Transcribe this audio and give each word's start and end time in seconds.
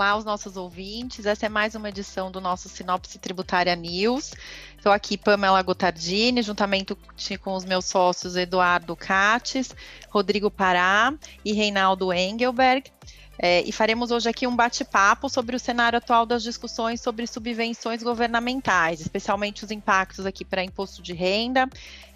olá 0.00 0.10
aos 0.12 0.24
nossos 0.24 0.56
ouvintes. 0.56 1.26
Essa 1.26 1.44
é 1.44 1.48
mais 1.50 1.74
uma 1.74 1.90
edição 1.90 2.30
do 2.30 2.40
nosso 2.40 2.70
Sinopse 2.70 3.18
Tributária 3.18 3.76
News. 3.76 4.32
Estou 4.74 4.90
aqui, 4.90 5.18
Pamela 5.18 5.60
Gotardini, 5.60 6.40
juntamente 6.40 6.96
com 7.42 7.54
os 7.54 7.66
meus 7.66 7.84
sócios 7.84 8.34
Eduardo 8.34 8.96
Cates, 8.96 9.76
Rodrigo 10.08 10.50
Pará 10.50 11.12
e 11.44 11.52
Reinaldo 11.52 12.14
Engelberg. 12.14 12.90
É, 13.38 13.60
e 13.60 13.70
faremos 13.72 14.10
hoje 14.10 14.26
aqui 14.26 14.46
um 14.46 14.56
bate-papo 14.56 15.28
sobre 15.28 15.54
o 15.54 15.60
cenário 15.60 15.98
atual 15.98 16.24
das 16.24 16.42
discussões 16.42 17.02
sobre 17.02 17.26
subvenções 17.26 18.02
governamentais, 18.02 19.02
especialmente 19.02 19.66
os 19.66 19.70
impactos 19.70 20.24
aqui 20.24 20.46
para 20.46 20.64
imposto 20.64 21.02
de 21.02 21.12
renda 21.12 21.68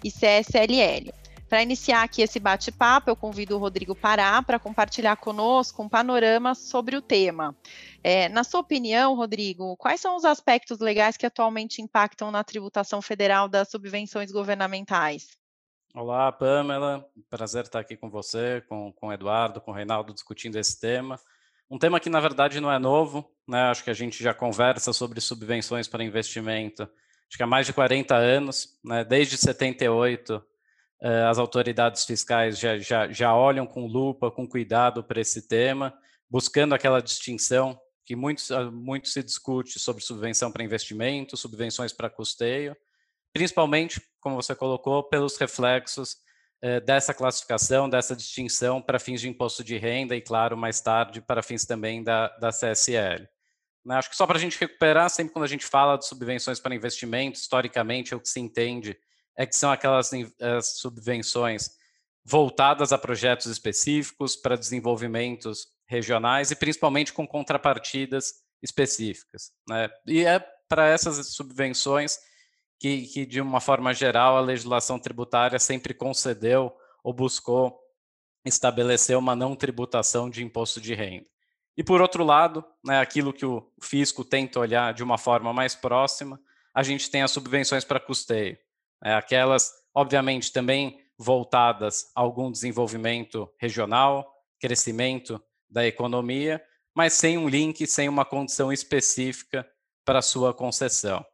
e 0.03 0.09
CSLL. 0.09 1.13
Para 1.55 1.63
iniciar 1.63 2.03
aqui 2.03 2.21
esse 2.21 2.37
bate-papo, 2.37 3.09
eu 3.09 3.15
convido 3.15 3.55
o 3.55 3.57
Rodrigo 3.57 3.95
Pará 3.95 4.43
para 4.43 4.59
compartilhar 4.59 5.15
conosco 5.15 5.81
um 5.81 5.87
panorama 5.87 6.53
sobre 6.53 6.97
o 6.97 7.01
tema. 7.01 7.55
É, 8.03 8.27
na 8.27 8.43
sua 8.43 8.59
opinião, 8.59 9.15
Rodrigo, 9.15 9.77
quais 9.77 10.01
são 10.01 10.17
os 10.17 10.25
aspectos 10.25 10.79
legais 10.79 11.15
que 11.15 11.25
atualmente 11.25 11.81
impactam 11.81 12.29
na 12.29 12.43
tributação 12.43 13.01
federal 13.01 13.47
das 13.47 13.69
subvenções 13.71 14.33
governamentais? 14.33 15.29
Olá, 15.93 16.29
Pamela. 16.29 17.05
Prazer 17.29 17.63
estar 17.63 17.79
aqui 17.79 17.95
com 17.95 18.09
você, 18.09 18.61
com, 18.67 18.91
com 18.91 19.07
o 19.07 19.13
Eduardo, 19.13 19.61
com 19.61 19.71
o 19.71 19.73
Reinaldo, 19.73 20.13
discutindo 20.13 20.57
esse 20.57 20.77
tema. 20.77 21.17
Um 21.71 21.79
tema 21.79 22.01
que, 22.01 22.09
na 22.09 22.19
verdade, 22.19 22.59
não 22.59 22.69
é 22.69 22.77
novo, 22.77 23.31
né? 23.47 23.61
Acho 23.69 23.81
que 23.81 23.89
a 23.89 23.93
gente 23.93 24.21
já 24.21 24.33
conversa 24.33 24.91
sobre 24.91 25.21
subvenções 25.21 25.87
para 25.87 26.03
investimento, 26.03 26.83
acho 26.83 27.37
que 27.37 27.43
há 27.43 27.47
mais 27.47 27.65
de 27.65 27.71
40 27.71 28.13
anos, 28.13 28.77
né? 28.83 29.05
Desde 29.05 29.37
78, 29.37 30.33
eh, 30.33 30.54
as 31.29 31.37
autoridades 31.37 32.03
fiscais 32.05 32.57
já, 32.57 32.77
já, 32.77 33.11
já 33.11 33.35
olham 33.35 33.67
com 33.67 33.85
lupa, 33.85 34.31
com 34.31 34.47
cuidado 34.47 35.03
para 35.03 35.21
esse 35.21 35.47
tema, 35.47 35.93
buscando 36.29 36.73
aquela 36.73 37.01
distinção 37.01 37.79
que 38.05 38.15
muito, 38.15 38.41
ah, 38.53 38.71
muito 38.71 39.07
se 39.09 39.23
discute 39.23 39.79
sobre 39.79 40.03
subvenção 40.03 40.51
para 40.51 40.63
investimento, 40.63 41.35
subvenções 41.35 41.91
para 41.91 42.09
custeio, 42.09 42.75
principalmente, 43.33 44.01
como 44.21 44.35
você 44.35 44.55
colocou, 44.55 45.03
pelos 45.03 45.37
reflexos 45.37 46.17
eh, 46.61 46.79
dessa 46.79 47.13
classificação, 47.13 47.89
dessa 47.89 48.15
distinção 48.15 48.81
para 48.81 48.99
fins 48.99 49.21
de 49.21 49.27
imposto 49.27 49.63
de 49.63 49.77
renda 49.77 50.15
e, 50.15 50.21
claro, 50.21 50.55
mais 50.55 50.79
tarde, 50.79 51.21
para 51.21 51.43
fins 51.43 51.65
também 51.65 52.03
da, 52.03 52.29
da 52.37 52.49
CSL. 52.49 53.27
Né, 53.83 53.95
acho 53.95 54.09
que 54.09 54.15
só 54.15 54.25
para 54.25 54.37
a 54.37 54.41
gente 54.41 54.59
recuperar, 54.59 55.09
sempre 55.09 55.33
quando 55.33 55.45
a 55.45 55.49
gente 55.49 55.65
fala 55.65 55.97
de 55.97 56.07
subvenções 56.07 56.59
para 56.59 56.73
investimento, 56.73 57.37
historicamente, 57.37 58.13
é 58.13 58.17
o 58.17 58.19
que 58.19 58.29
se 58.29 58.39
entende 58.39 58.97
é 59.37 59.45
que 59.45 59.55
são 59.55 59.71
aquelas 59.71 60.11
subvenções 60.79 61.71
voltadas 62.23 62.91
a 62.91 62.97
projetos 62.97 63.45
específicos, 63.45 64.35
para 64.35 64.55
desenvolvimentos 64.55 65.67
regionais 65.87 66.49
e 66.49 66.55
principalmente 66.55 67.13
com 67.13 67.27
contrapartidas 67.27 68.33
específicas. 68.61 69.51
Né? 69.69 69.89
E 70.07 70.25
é 70.25 70.39
para 70.67 70.87
essas 70.87 71.33
subvenções 71.35 72.17
que, 72.79 73.03
que, 73.07 73.25
de 73.25 73.39
uma 73.39 73.61
forma 73.61 73.93
geral, 73.93 74.37
a 74.37 74.41
legislação 74.41 74.99
tributária 74.99 75.59
sempre 75.59 75.93
concedeu 75.93 76.75
ou 77.03 77.13
buscou 77.13 77.79
estabelecer 78.43 79.17
uma 79.17 79.35
não 79.35 79.55
tributação 79.55 80.29
de 80.29 80.43
imposto 80.43 80.81
de 80.81 80.93
renda. 80.93 81.25
E, 81.77 81.83
por 81.83 82.01
outro 82.01 82.23
lado, 82.23 82.63
né, 82.83 82.99
aquilo 82.99 83.33
que 83.33 83.45
o 83.45 83.71
fisco 83.81 84.23
tenta 84.23 84.59
olhar 84.59 84.93
de 84.93 85.03
uma 85.03 85.17
forma 85.17 85.51
mais 85.53 85.75
próxima, 85.75 86.39
a 86.73 86.83
gente 86.83 87.09
tem 87.09 87.21
as 87.21 87.31
subvenções 87.31 87.83
para 87.83 87.99
custeio. 87.99 88.57
Né, 89.03 89.15
aquelas, 89.15 89.71
obviamente, 89.93 90.51
também 90.51 90.99
voltadas 91.17 92.11
a 92.15 92.21
algum 92.21 92.51
desenvolvimento 92.51 93.49
regional, 93.57 94.33
crescimento 94.59 95.41
da 95.69 95.85
economia, 95.85 96.63
mas 96.93 97.13
sem 97.13 97.37
um 97.37 97.47
link, 97.47 97.85
sem 97.85 98.07
uma 98.07 98.25
condição 98.25 98.71
específica 98.71 99.67
para 100.03 100.21
sua 100.21 100.53
concessão. 100.53 101.25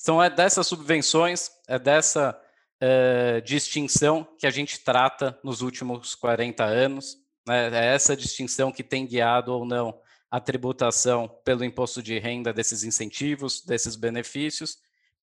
Então, 0.00 0.22
é 0.22 0.30
dessas 0.30 0.66
subvenções, 0.66 1.50
é 1.68 1.78
dessa 1.78 2.38
uh, 2.82 3.40
distinção 3.42 4.26
que 4.38 4.46
a 4.46 4.50
gente 4.50 4.80
trata 4.80 5.38
nos 5.44 5.60
últimos 5.62 6.14
40 6.14 6.64
anos. 6.64 7.16
Né? 7.46 7.68
É 7.72 7.94
essa 7.94 8.16
distinção 8.16 8.72
que 8.72 8.82
tem 8.82 9.06
guiado 9.06 9.52
ou 9.52 9.64
não 9.64 10.00
a 10.30 10.40
tributação 10.40 11.28
pelo 11.44 11.64
imposto 11.64 12.02
de 12.02 12.18
renda 12.18 12.52
desses 12.52 12.84
incentivos, 12.84 13.62
desses 13.64 13.96
benefícios, 13.96 14.78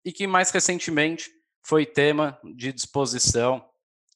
e 0.05 0.13
que 0.13 0.27
mais 0.27 0.51
recentemente 0.51 1.31
foi 1.63 1.87
tema 1.87 2.39
de 2.43 2.73
disposição, 2.73 3.65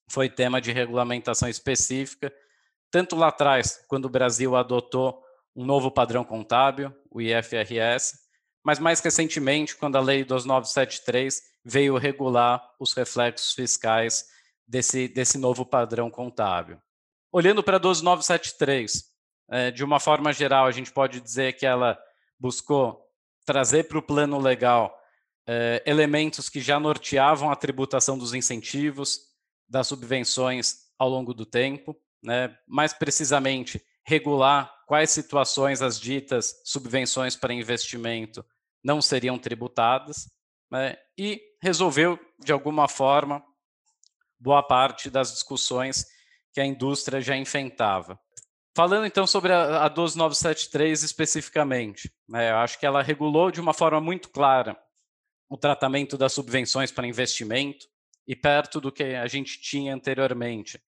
foi 0.09 0.29
tema 0.29 0.61
de 0.61 0.73
regulamentação 0.73 1.49
específica, 1.49 2.33
tanto 2.91 3.17
lá 3.17 3.29
atrás, 3.29 3.84
quando 3.89 4.07
o 4.07 4.11
Brasil 4.11 4.57
adotou 4.57 5.23
um 5.55 5.65
novo 5.65 5.91
padrão 5.91 6.25
contábil, 6.25 6.95
o 7.11 7.21
IFRS, 7.21 8.19
mas 8.65 8.79
mais 8.79 9.01
recentemente, 9.01 9.77
quando 9.77 9.97
a 9.97 10.01
Lei 10.01 10.25
2973 10.25 11.43
veio 11.65 11.97
regular 11.97 12.62
os 12.79 12.93
reflexos 12.93 13.53
fiscais 13.53 14.27
desse, 14.67 15.09
desse 15.09 15.39
novo 15.39 15.65
padrão 15.65 16.11
contábil. 16.11 16.78
Olhando 17.33 17.63
para 17.63 17.77
a 17.77 17.81
12973, 17.81 19.05
é, 19.49 19.71
de 19.71 19.84
uma 19.84 20.01
forma 20.01 20.33
geral, 20.33 20.67
a 20.67 20.73
gente 20.73 20.93
pode 20.93 21.21
dizer 21.21 21.55
que 21.55 21.65
ela 21.65 21.99
buscou 22.39 23.05
trazer 23.45 23.84
para 23.84 23.99
o 23.99 24.03
plano 24.03 24.39
legal 24.39 24.97
é, 25.47 25.83
elementos 25.87 26.49
que 26.49 26.61
já 26.61 26.81
norteavam 26.81 27.51
a 27.51 27.57
tributação 27.57 28.19
dos 28.19 28.34
incentivos, 28.34 29.21
das 29.69 29.87
subvenções 29.87 30.87
ao 30.99 31.09
longo 31.09 31.33
do 31.33 31.47
tempo, 31.47 31.97
né? 32.23 32.57
mais 32.67 32.93
precisamente, 32.93 33.81
regular 34.05 34.73
quais 34.87 35.11
situações 35.11 35.83
as 35.83 35.99
ditas 35.99 36.55
subvenções 36.65 37.37
para 37.37 37.53
investimento 37.53 38.45
não 38.83 39.03
seriam 39.03 39.37
tributadas, 39.37 40.29
né, 40.71 40.97
e 41.19 41.41
resolveu, 41.61 42.19
de 42.39 42.53
alguma 42.53 42.89
forma, 42.89 43.43
boa 44.39 44.63
parte 44.63 45.11
das 45.11 45.33
discussões 45.33 46.07
que 46.53 46.61
a 46.61 46.65
indústria 46.65 47.21
já 47.21 47.37
enfrentava. 47.37 48.19
Falando 48.77 49.07
então 49.07 49.27
sobre 49.27 49.53
a, 49.53 49.84
a 49.84 49.89
12973 49.89 51.03
especificamente, 51.03 52.13
né, 52.28 52.51
eu 52.53 52.57
acho 52.59 52.78
que 52.78 52.87
ela 52.87 53.03
regulou 53.03 53.51
de 53.51 53.61
uma 53.61 53.75
forma 53.75 54.01
muito 54.01 54.28
clara 54.28 54.77
o 55.49 55.57
tratamento 55.57 56.19
das 56.19 56.33
subvenções 56.33 56.91
para 56.91 57.07
investimento 57.07 57.87
e 58.27 58.34
perto 58.34 58.81
do 58.81 58.91
que 58.91 59.03
a 59.03 59.27
gente 59.27 59.61
tinha 59.61 59.95
anteriormente. 59.95 60.81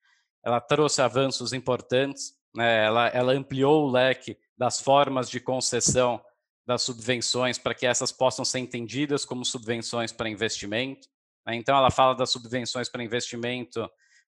Ela 0.45 0.61
trouxe 0.61 1.01
avanços 1.01 1.53
importantes, 1.53 2.35
né, 2.55 2.85
ela, 2.85 3.09
ela 3.09 3.33
ampliou 3.33 3.85
o 3.85 3.91
leque 3.91 4.37
das 4.57 4.81
formas 4.81 5.31
de 5.31 5.41
concessão 5.41 6.21
das 6.67 6.83
subvenções 6.83 7.57
para 7.57 7.75
que 7.75 7.87
essas 7.87 8.13
possam 8.13 8.45
ser 8.45 8.59
entendidas 8.59 9.25
como 9.25 9.45
subvenções 9.45 10.13
para 10.13 10.29
investimento. 10.29 11.09
Né? 11.47 11.55
Então, 11.55 11.77
ela 11.77 11.91
fala 11.91 12.15
das 12.15 12.31
subvenções 12.31 12.89
para 12.89 13.03
investimento 13.03 13.89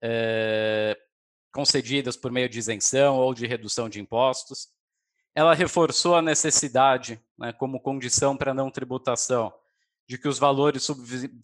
é, 0.02 0.96
concedidas 1.52 2.16
por 2.16 2.32
meio 2.32 2.48
de 2.48 2.58
isenção 2.58 3.18
ou 3.18 3.34
de 3.34 3.46
redução 3.46 3.88
de 3.88 4.00
impostos. 4.00 4.68
Ela 5.34 5.54
reforçou 5.54 6.14
a 6.14 6.22
necessidade, 6.22 7.20
né, 7.38 7.52
como 7.52 7.80
condição 7.80 8.36
para 8.36 8.54
não 8.54 8.70
tributação, 8.70 9.52
de 10.08 10.18
que 10.18 10.28
os 10.28 10.38
valores 10.38 10.86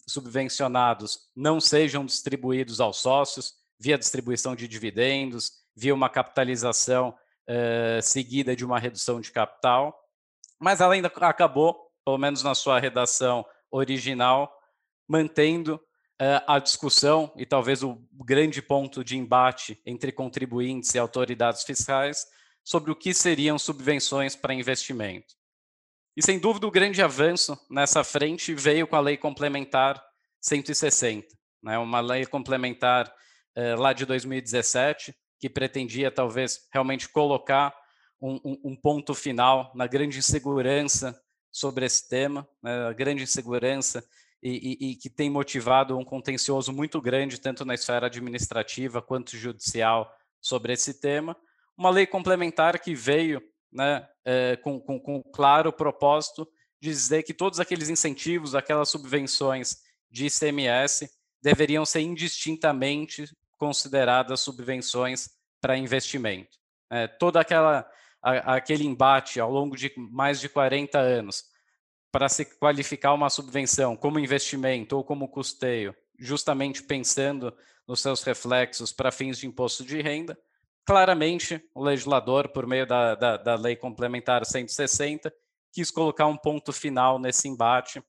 subvencionados 0.07 1.31
não 1.35 1.61
sejam 1.61 2.05
distribuídos 2.05 2.81
aos 2.81 2.99
sócios 2.99 3.55
via 3.81 3.99
distribuição 3.99 4.57
de 4.57 4.67
dividendos, 4.67 5.53
via 5.75 5.95
uma 5.95 6.09
capitalização 6.09 7.17
eh, 7.47 8.01
seguida 8.03 8.57
de 8.57 8.65
uma 8.65 8.79
redução 8.79 9.21
de 9.21 9.31
capital 9.31 9.97
mas 10.59 10.81
ela 10.81 10.95
ainda 10.95 11.09
acabou, 11.09 11.91
pelo 12.05 12.19
menos 12.19 12.43
na 12.43 12.55
sua 12.55 12.81
redação 12.81 13.47
original, 13.71 14.53
mantendo 15.09 15.77
uh, 15.77 16.43
a 16.47 16.59
discussão 16.59 17.33
e 17.37 17.47
talvez 17.47 17.83
o 17.83 18.03
grande 18.13 18.61
ponto 18.61 19.05
de 19.05 19.17
embate 19.17 19.81
entre 19.87 20.11
contribuintes 20.11 20.95
e 20.95 20.99
autoridades 20.99 21.63
fiscais 21.63 22.27
sobre 22.65 22.91
o 22.91 22.97
que 22.97 23.15
seriam 23.15 23.59
subvenções 23.59 24.35
para 24.35 24.53
investimento. 24.53 25.35
E 26.19 26.23
sem 26.23 26.37
dúvida 26.37 26.67
o 26.67 26.71
grande 26.73 27.01
avanço 27.01 27.57
nessa 27.71 28.03
frente 28.03 28.53
veio 28.53 28.89
com 28.89 28.97
a 28.97 29.01
Lei 29.01 29.17
Complementar 29.17 30.03
160, 30.41 31.29
né, 31.63 31.79
uma 31.79 32.01
lei 32.01 32.27
complementar 32.27 33.07
uh, 33.57 33.81
lá 33.81 33.93
de 33.93 34.05
2017 34.05 35.15
que 35.39 35.49
pretendia 35.49 36.11
talvez 36.11 36.67
realmente 36.73 37.09
colocar 37.09 37.73
um, 38.21 38.41
um, 38.65 38.75
ponto 38.75 39.15
final 39.15 39.71
na 39.77 39.87
grande 39.87 40.19
insegurança 40.19 41.17
sobre 41.53 41.87
esse 41.87 42.09
tema, 42.09 42.49
né, 42.61 42.89
a 42.89 42.93
grande 42.93 43.23
insegurança 43.23 44.05
e, 44.43 44.51
e, 44.81 44.91
e, 44.91 44.97
que 44.97 45.09
tem 45.09 45.31
motivado 45.31 45.97
um 45.97 46.05
contencioso 46.05 46.73
muito 46.73 47.01
grande, 47.01 47.41
tanto 47.41 47.65
na 47.65 47.75
esfera 47.75 48.07
administrativa 48.07 49.01
quanto 49.01 49.37
judicial, 49.37 50.13
sobre 50.41 50.73
esse 50.73 51.01
tema. 51.01 51.37
Uma 51.77 51.91
lei 51.91 52.09
complementar 52.09 52.81
que 52.81 52.93
veio 52.93 53.41
né, 53.73 54.09
é, 54.25 54.57
com, 54.57 54.81
com, 54.81 54.99
com 54.99 55.23
claro 55.23 55.73
propósito 55.73 56.49
de 56.81 56.91
dizer 56.91 57.23
que 57.23 57.35
todos 57.35 57.61
aqueles 57.61 57.89
incentivos, 57.89 58.55
aquelas 58.55 58.89
subvenções 58.89 59.79
de 60.11 60.27
ICMS 60.27 61.11
deveriam 61.43 61.85
ser 61.85 62.01
indistintamente 62.01 63.25
consideradas 63.57 64.41
subvenções 64.41 65.31
para 65.61 65.77
investimento. 65.77 66.57
É, 66.91 67.07
toda 67.07 67.41
aquela 67.41 67.89
a, 68.23 68.57
aquele 68.57 68.85
embate 68.85 69.41
ao 69.41 69.51
longo 69.51 69.77
de 69.77 69.93
mais 69.97 70.41
de 70.41 70.49
40 70.49 70.99
anos 70.99 71.45
para 72.11 72.29
se 72.29 72.45
qualificar 72.45 73.13
uma 73.13 73.31
subvenção 73.31 73.97
como 73.97 74.19
investimento 74.19 74.97
ou 74.97 75.05
como 75.05 75.29
custeio, 75.29 75.95
justamente 76.19 76.83
pensando 76.83 77.55
nos 77.87 78.01
seus 78.01 78.23
reflexos 78.23 78.93
para 78.93 79.13
fins 79.13 79.39
de 79.39 79.47
imposto 79.47 79.85
de 79.85 80.01
renda, 80.01 80.39
claramente 80.89 81.63
o 81.75 81.85
legislador, 81.85 82.49
por 82.49 82.67
meio 82.67 82.87
da, 82.87 83.15
da, 83.15 83.37
da 83.37 83.55
Lei 83.57 83.77
Complementar 83.77 84.47
160, 84.47 85.31
quis 85.71 85.91
colocar 85.91 86.27
um 86.27 86.37
ponto 86.37 86.73
final 86.73 87.19
nesse 87.19 87.47
embate, 87.47 88.03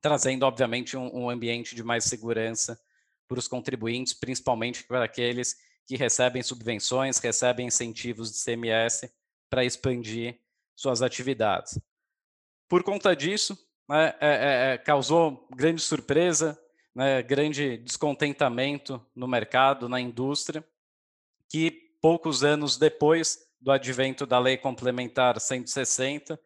trazendo, 0.00 0.44
obviamente, 0.44 0.96
um, 0.96 1.14
um 1.14 1.28
ambiente 1.28 1.74
de 1.74 1.82
mais 1.82 2.04
segurança 2.04 2.80
para 3.28 3.38
os 3.38 3.46
contribuintes, 3.46 4.14
principalmente 4.14 4.82
para 4.84 5.04
aqueles 5.04 5.56
que 5.86 5.94
recebem 5.94 6.42
subvenções, 6.42 7.18
recebem 7.18 7.66
incentivos 7.66 8.32
de 8.32 8.42
CMS 8.42 9.12
para 9.50 9.66
expandir 9.66 10.40
suas 10.74 11.02
atividades. 11.02 11.78
Por 12.66 12.82
conta 12.82 13.14
disso, 13.14 13.58
né, 13.86 14.14
é, 14.22 14.28
é, 14.28 14.72
é, 14.72 14.78
causou 14.78 15.46
grande 15.54 15.82
surpresa, 15.82 16.58
né, 16.94 17.22
grande 17.22 17.76
descontentamento 17.76 19.04
no 19.14 19.28
mercado, 19.28 19.86
na 19.86 20.00
indústria, 20.00 20.66
que 21.46 21.85
poucos 22.00 22.44
anos 22.44 22.76
depois 22.76 23.38
do 23.60 23.70
advento 23.70 24.26
da 24.26 24.38
Lei 24.38 24.56
Complementar 24.56 25.40
160, 25.40 26.38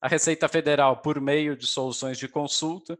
a 0.00 0.08
Receita 0.08 0.48
Federal, 0.48 0.96
por 0.98 1.20
meio 1.20 1.56
de 1.56 1.66
soluções 1.66 2.18
de 2.18 2.28
consulta, 2.28 2.98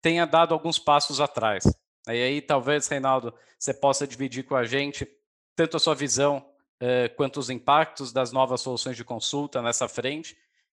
tenha 0.00 0.26
dado 0.26 0.54
alguns 0.54 0.78
passos 0.78 1.20
atrás. 1.20 1.64
E 2.06 2.10
aí, 2.10 2.40
talvez, 2.40 2.86
Reinaldo, 2.88 3.34
você 3.58 3.74
possa 3.74 4.06
dividir 4.06 4.44
com 4.44 4.56
a 4.56 4.64
gente 4.64 5.06
tanto 5.54 5.76
a 5.76 5.80
sua 5.80 5.94
visão 5.94 6.48
eh, 6.80 7.08
quanto 7.08 7.40
os 7.40 7.50
impactos 7.50 8.12
das 8.12 8.32
novas 8.32 8.60
soluções 8.60 8.96
de 8.96 9.04
consulta 9.04 9.60
nessa 9.60 9.88
frente, 9.88 10.36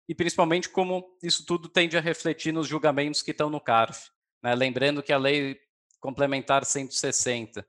e 0.09 0.15
principalmente 0.15 0.67
como 0.67 1.15
isso 1.21 1.45
tudo 1.45 1.69
tende 1.69 1.95
a 1.97 2.01
refletir 2.01 2.51
nos 2.51 2.67
julgamentos 2.67 3.21
que 3.21 3.31
estão 3.31 3.49
no 3.49 3.61
CARF. 3.61 4.09
Né? 4.43 4.55
Lembrando 4.55 5.03
que 5.03 5.13
a 5.13 5.17
Lei 5.17 5.59
Complementar 5.99 6.65
160, 6.65 7.65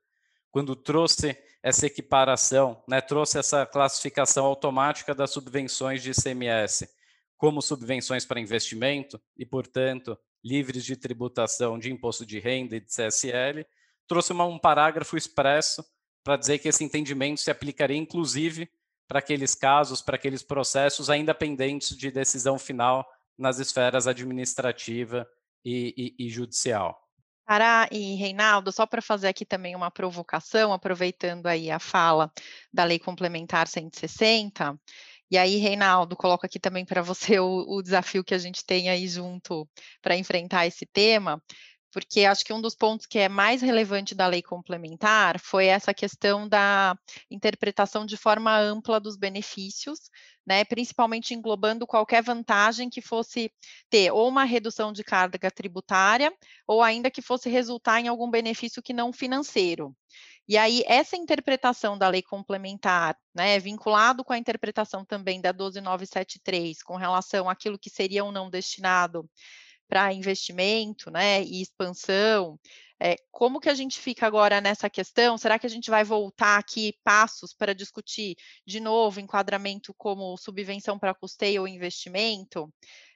quando 0.50 0.74
trouxe 0.74 1.36
essa 1.62 1.86
equiparação, 1.86 2.82
né, 2.88 3.00
trouxe 3.00 3.38
essa 3.38 3.64
classificação 3.64 4.44
automática 4.44 5.14
das 5.14 5.30
subvenções 5.30 6.02
de 6.02 6.10
ICMS 6.10 6.88
como 7.42 7.60
subvenções 7.60 8.24
para 8.24 8.38
investimento 8.38 9.20
e, 9.36 9.44
portanto, 9.44 10.16
livres 10.44 10.84
de 10.84 10.96
tributação 10.96 11.76
de 11.76 11.90
imposto 11.90 12.24
de 12.24 12.38
renda 12.38 12.76
e 12.76 12.80
de 12.80 12.86
CSL, 12.86 13.66
trouxe 14.06 14.32
uma, 14.32 14.44
um 14.44 14.60
parágrafo 14.60 15.16
expresso 15.16 15.84
para 16.22 16.36
dizer 16.36 16.60
que 16.60 16.68
esse 16.68 16.84
entendimento 16.84 17.40
se 17.40 17.50
aplicaria 17.50 17.96
inclusive 17.96 18.70
para 19.08 19.18
aqueles 19.18 19.56
casos, 19.56 20.00
para 20.00 20.14
aqueles 20.14 20.42
processos 20.42 21.10
ainda 21.10 21.34
pendentes 21.34 21.96
de 21.96 22.12
decisão 22.12 22.58
final 22.60 23.04
nas 23.36 23.58
esferas 23.58 24.06
administrativa 24.06 25.28
e, 25.64 26.14
e, 26.16 26.26
e 26.26 26.30
judicial. 26.30 27.01
Pará 27.44 27.88
e 27.90 28.14
Reinaldo, 28.14 28.72
só 28.72 28.86
para 28.86 29.02
fazer 29.02 29.28
aqui 29.28 29.44
também 29.44 29.74
uma 29.76 29.90
provocação, 29.90 30.72
aproveitando 30.72 31.46
aí 31.46 31.70
a 31.70 31.78
fala 31.78 32.30
da 32.72 32.84
Lei 32.84 32.98
Complementar 32.98 33.66
160, 33.66 34.78
e 35.32 35.38
aí, 35.38 35.56
Reinaldo, 35.56 36.14
coloco 36.14 36.44
aqui 36.44 36.60
também 36.60 36.84
para 36.84 37.00
você 37.00 37.40
o, 37.40 37.64
o, 37.66 37.82
desafio 37.82 38.22
que 38.22 38.34
a 38.34 38.38
gente 38.38 38.62
tem 38.66 38.90
aí 38.90 39.08
junto 39.08 39.66
para 40.02 40.14
enfrentar 40.14 40.66
esse 40.66 40.84
tema, 40.84 41.42
porque 41.92 42.24
acho 42.24 42.44
que 42.44 42.52
um 42.52 42.60
dos 42.60 42.74
pontos 42.74 43.06
que 43.06 43.18
é 43.18 43.28
mais 43.28 43.60
relevante 43.60 44.14
da 44.14 44.26
lei 44.26 44.42
complementar 44.42 45.38
foi 45.38 45.66
essa 45.66 45.92
questão 45.92 46.48
da 46.48 46.96
interpretação 47.30 48.06
de 48.06 48.16
forma 48.16 48.58
ampla 48.58 48.98
dos 48.98 49.16
benefícios, 49.16 50.00
né, 50.46 50.64
principalmente 50.64 51.34
englobando 51.34 51.86
qualquer 51.86 52.22
vantagem 52.22 52.88
que 52.90 53.00
fosse 53.00 53.52
ter 53.90 54.10
ou 54.10 54.26
uma 54.28 54.44
redução 54.44 54.92
de 54.92 55.04
carga 55.04 55.50
tributária, 55.50 56.32
ou 56.66 56.82
ainda 56.82 57.10
que 57.10 57.22
fosse 57.22 57.48
resultar 57.48 58.00
em 58.00 58.08
algum 58.08 58.30
benefício 58.30 58.82
que 58.82 58.92
não 58.92 59.12
financeiro. 59.12 59.94
E 60.48 60.58
aí, 60.58 60.82
essa 60.86 61.16
interpretação 61.16 61.96
da 61.96 62.08
lei 62.08 62.20
complementar, 62.20 63.16
né, 63.34 63.58
vinculado 63.60 64.24
com 64.24 64.32
a 64.32 64.38
interpretação 64.38 65.04
também 65.04 65.40
da 65.40 65.52
12973, 65.52 66.82
com 66.82 66.96
relação 66.96 67.48
àquilo 67.48 67.78
que 67.78 67.88
seria 67.88 68.24
ou 68.24 68.32
não 68.32 68.50
destinado 68.50 69.28
para 69.92 70.10
investimento, 70.10 71.10
né, 71.10 71.42
e 71.42 71.60
expansão. 71.60 72.58
É, 72.98 73.14
como 73.30 73.60
que 73.60 73.68
a 73.68 73.74
gente 73.74 74.00
fica 74.00 74.26
agora 74.26 74.58
nessa 74.58 74.88
questão? 74.88 75.36
Será 75.36 75.58
que 75.58 75.66
a 75.66 75.68
gente 75.68 75.90
vai 75.90 76.02
voltar 76.02 76.56
aqui 76.56 76.94
passos 77.04 77.52
para 77.52 77.74
discutir 77.74 78.34
de 78.66 78.80
novo 78.80 79.20
enquadramento 79.20 79.92
como 79.92 80.34
subvenção 80.38 80.98
para 80.98 81.12
custeio 81.12 81.60
ou 81.60 81.68
investimento? 81.68 82.72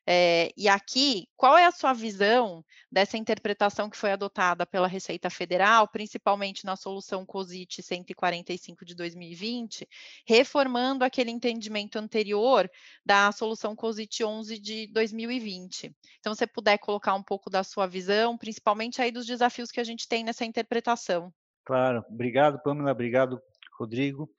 É, 0.09 0.53
e 0.57 0.69
aqui, 0.69 1.27
qual 1.37 1.59
é 1.59 1.67
a 1.67 1.73
sua 1.73 1.93
visão 1.93 2.65
dessa 2.91 3.17
interpretação 3.17 3.91
que 3.91 3.97
foi 3.97 4.13
adotada 4.13 4.65
pela 4.65 4.87
Receita 4.87 5.29
Federal, 5.29 5.89
principalmente 5.89 6.65
na 6.65 6.77
solução 6.77 7.27
COSIT 7.27 7.83
145 7.83 8.85
de 8.85 8.95
2020, 8.95 9.89
reformando 10.25 11.05
aquele 11.05 11.33
entendimento 11.33 11.99
anterior 11.99 12.71
da 13.05 13.33
solução 13.33 13.75
COSIT 13.75 14.23
11 14.23 14.59
de 14.61 14.87
2020? 14.93 15.93
Então, 16.21 16.35
se 16.35 16.39
você 16.39 16.47
puder 16.47 16.79
colocar 16.79 17.15
um 17.15 17.23
pouco 17.23 17.51
da 17.51 17.65
sua 17.65 17.89
visão, 17.89 18.39
principalmente 18.39 19.03
aí 19.03 19.11
dos 19.11 19.27
desafios 19.27 19.73
que 19.73 19.81
a 19.81 19.85
gente 19.85 20.07
tem 20.07 20.23
nessa 20.23 20.45
interpretação. 20.45 21.33
Claro, 21.65 22.05
obrigado, 22.09 22.63
Pamela, 22.63 22.93
obrigado, 22.93 23.43
Rodrigo. 23.77 24.31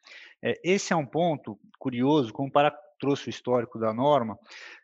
É, 0.41 0.57
esse 0.63 0.93
é 0.93 0.95
um 0.95 1.05
ponto 1.05 1.59
curioso, 1.77 2.31
como 2.31 2.49
para 2.49 2.71
trouxe 2.99 3.27
o 3.27 3.29
histórico 3.29 3.79
da 3.79 3.93
norma, 3.93 4.37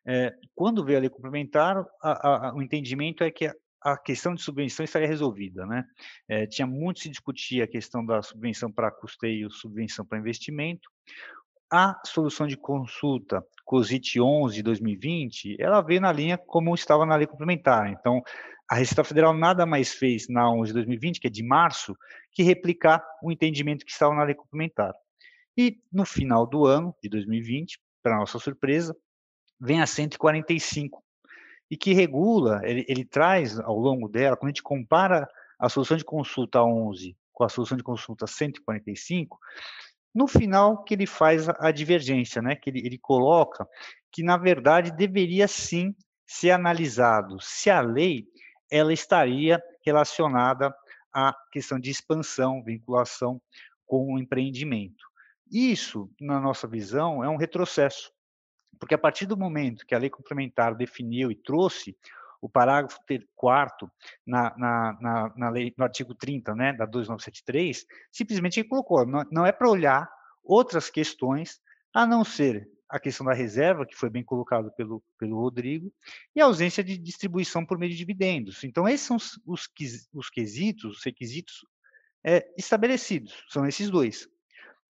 é, 0.05 0.33
quando 0.55 0.83
veio 0.83 0.97
a 0.97 1.01
lei 1.01 1.09
complementar, 1.09 1.85
a, 2.01 2.49
a, 2.49 2.55
o 2.55 2.61
entendimento 2.61 3.23
é 3.23 3.31
que 3.31 3.47
a, 3.47 3.53
a 3.81 3.97
questão 3.97 4.33
de 4.33 4.41
subvenção 4.41 4.83
estaria 4.83 5.07
resolvida, 5.07 5.65
né? 5.65 5.83
É, 6.27 6.47
tinha 6.47 6.65
muito 6.65 7.01
se 7.01 7.09
discutir 7.09 7.61
a 7.61 7.67
questão 7.67 8.05
da 8.05 8.21
subvenção 8.21 8.71
para 8.71 8.89
custeio, 8.91 9.51
subvenção 9.51 10.05
para 10.05 10.17
investimento. 10.17 10.89
A 11.71 11.99
solução 12.05 12.47
de 12.47 12.55
consulta 12.55 13.43
COSIT 13.65 14.21
11 14.21 14.55
de 14.55 14.63
2020, 14.63 15.57
ela 15.59 15.81
veio 15.81 15.99
na 15.99 16.11
linha 16.11 16.37
como 16.37 16.73
estava 16.75 17.05
na 17.05 17.15
lei 17.15 17.25
complementar. 17.25 17.89
Então, 17.89 18.21
a 18.69 18.75
Receita 18.75 19.03
Federal 19.03 19.33
nada 19.33 19.65
mais 19.65 19.93
fez 19.93 20.27
na 20.29 20.49
11 20.49 20.69
de 20.69 20.73
2020, 20.73 21.19
que 21.19 21.27
é 21.27 21.29
de 21.29 21.43
março, 21.43 21.95
que 22.31 22.43
replicar 22.43 23.03
o 23.21 23.31
entendimento 23.31 23.85
que 23.85 23.91
estava 23.91 24.13
na 24.15 24.23
lei 24.23 24.35
complementar. 24.35 24.93
E 25.57 25.77
no 25.91 26.05
final 26.05 26.47
do 26.47 26.65
ano 26.65 26.95
de 27.01 27.09
2020, 27.09 27.79
para 28.03 28.17
nossa 28.17 28.37
surpresa, 28.37 28.95
vem 29.59 29.81
a 29.81 29.87
145, 29.87 31.01
e 31.71 31.77
que 31.77 31.93
regula, 31.93 32.61
ele, 32.63 32.85
ele 32.87 33.05
traz 33.05 33.57
ao 33.59 33.79
longo 33.79 34.07
dela, 34.09 34.35
quando 34.35 34.49
a 34.49 34.51
gente 34.51 34.61
compara 34.61 35.27
a 35.57 35.69
solução 35.69 35.97
de 35.97 36.03
consulta 36.03 36.61
11 36.61 37.15
com 37.31 37.43
a 37.43 37.49
solução 37.49 37.75
de 37.75 37.83
consulta 37.83 38.27
145, 38.27 39.39
no 40.13 40.27
final 40.27 40.83
que 40.83 40.93
ele 40.93 41.07
faz 41.07 41.49
a, 41.49 41.71
divergência, 41.71 42.41
né? 42.41 42.55
que 42.55 42.69
ele, 42.69 42.85
ele 42.85 42.97
coloca 42.97 43.67
que, 44.11 44.21
na 44.21 44.37
verdade, 44.37 44.91
deveria 44.91 45.47
sim 45.47 45.95
ser 46.25 46.51
analisado 46.51 47.39
se 47.41 47.69
a 47.69 47.81
lei 47.81 48.27
ela 48.69 48.93
estaria 48.93 49.61
relacionada 49.83 50.73
à 51.11 51.33
questão 51.51 51.79
de 51.79 51.89
expansão, 51.89 52.63
vinculação 52.63 53.41
com 53.85 54.13
o 54.13 54.19
empreendimento. 54.19 55.03
Isso, 55.53 56.09
na 56.19 56.39
nossa 56.39 56.67
visão, 56.67 57.23
é 57.23 57.29
um 57.29 57.35
retrocesso, 57.35 58.11
porque 58.79 58.95
a 58.95 58.97
partir 58.97 59.27
do 59.27 59.37
momento 59.37 59.85
que 59.85 59.93
a 59.93 59.99
lei 59.99 60.09
complementar 60.09 60.73
definiu 60.73 61.31
e 61.31 61.35
trouxe 61.35 61.95
o 62.41 62.49
parágrafo 62.49 62.99
4 63.35 63.91
na, 64.25 64.57
na, 64.57 64.97
na, 64.99 65.33
na, 65.37 65.49
lei, 65.51 65.71
no 65.77 65.83
artigo 65.83 66.15
30 66.15 66.55
né, 66.55 66.73
da 66.73 66.85
2973, 66.85 67.85
simplesmente 68.11 68.63
colocou, 68.63 69.05
não, 69.05 69.23
não 69.31 69.45
é 69.45 69.51
para 69.51 69.69
olhar 69.69 70.09
outras 70.43 70.89
questões, 70.89 71.61
a 71.93 72.07
não 72.07 72.25
ser 72.25 72.67
a 72.89 72.99
questão 72.99 73.25
da 73.25 73.33
reserva, 73.33 73.85
que 73.85 73.95
foi 73.95 74.09
bem 74.09 74.23
colocado 74.23 74.71
pelo, 74.71 75.03
pelo 75.19 75.39
Rodrigo, 75.39 75.93
e 76.35 76.41
a 76.41 76.45
ausência 76.45 76.83
de 76.83 76.97
distribuição 76.97 77.63
por 77.63 77.77
meio 77.77 77.91
de 77.91 77.97
dividendos. 77.97 78.63
Então, 78.63 78.89
esses 78.89 79.05
são 79.05 79.17
os, 79.17 79.39
os, 79.45 79.69
os 80.11 80.29
quesitos, 80.31 80.97
os 80.97 81.05
requisitos 81.05 81.65
é, 82.25 82.43
estabelecidos, 82.57 83.43
são 83.49 83.67
esses 83.67 83.89
dois. 83.91 84.27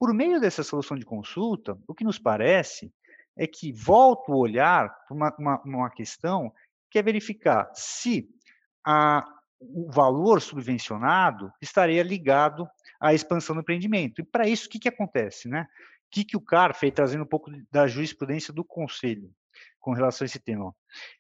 Por 0.04 0.14
meio 0.14 0.38
dessa 0.38 0.64
solução 0.64 0.98
de 0.98 1.06
consulta, 1.06 1.80
o 1.88 1.96
que 1.96 2.04
nos 2.04 2.20
parece 2.20 2.94
é 3.38 3.48
que 3.48 3.72
volto 3.72 4.34
o 4.34 4.38
olhar 4.38 4.90
para 5.08 5.16
uma, 5.16 5.36
uma, 5.40 5.62
uma, 5.64 5.90
questão 5.90 6.54
que 6.92 7.00
é 7.00 7.02
verificar 7.02 7.72
se 7.74 8.28
a, 8.86 9.26
o 9.62 9.90
valor 9.90 10.42
subvencionado 10.42 11.50
estaria 11.62 12.04
ligado 12.04 12.68
à 13.00 13.14
expansão 13.14 13.56
do 13.56 13.62
empreendimento. 13.62 14.20
E 14.20 14.26
para 14.26 14.46
isso, 14.46 14.68
o 14.68 14.72
que, 14.72 14.78
que 14.78 14.90
acontece? 14.90 15.48
Né? 15.48 15.62
O 15.62 15.68
que, 16.12 16.26
que 16.26 16.36
o 16.36 16.42
CAR 16.42 16.76
fez, 16.76 16.92
trazendo 16.94 17.24
um 17.24 17.30
pouco 17.30 17.50
da 17.72 17.88
jurisprudência 17.88 18.54
do 18.54 18.66
Conselho 18.66 19.32
com 19.80 19.94
relação 19.94 20.26
a 20.26 20.28
esse 20.28 20.40
tema? 20.40 20.76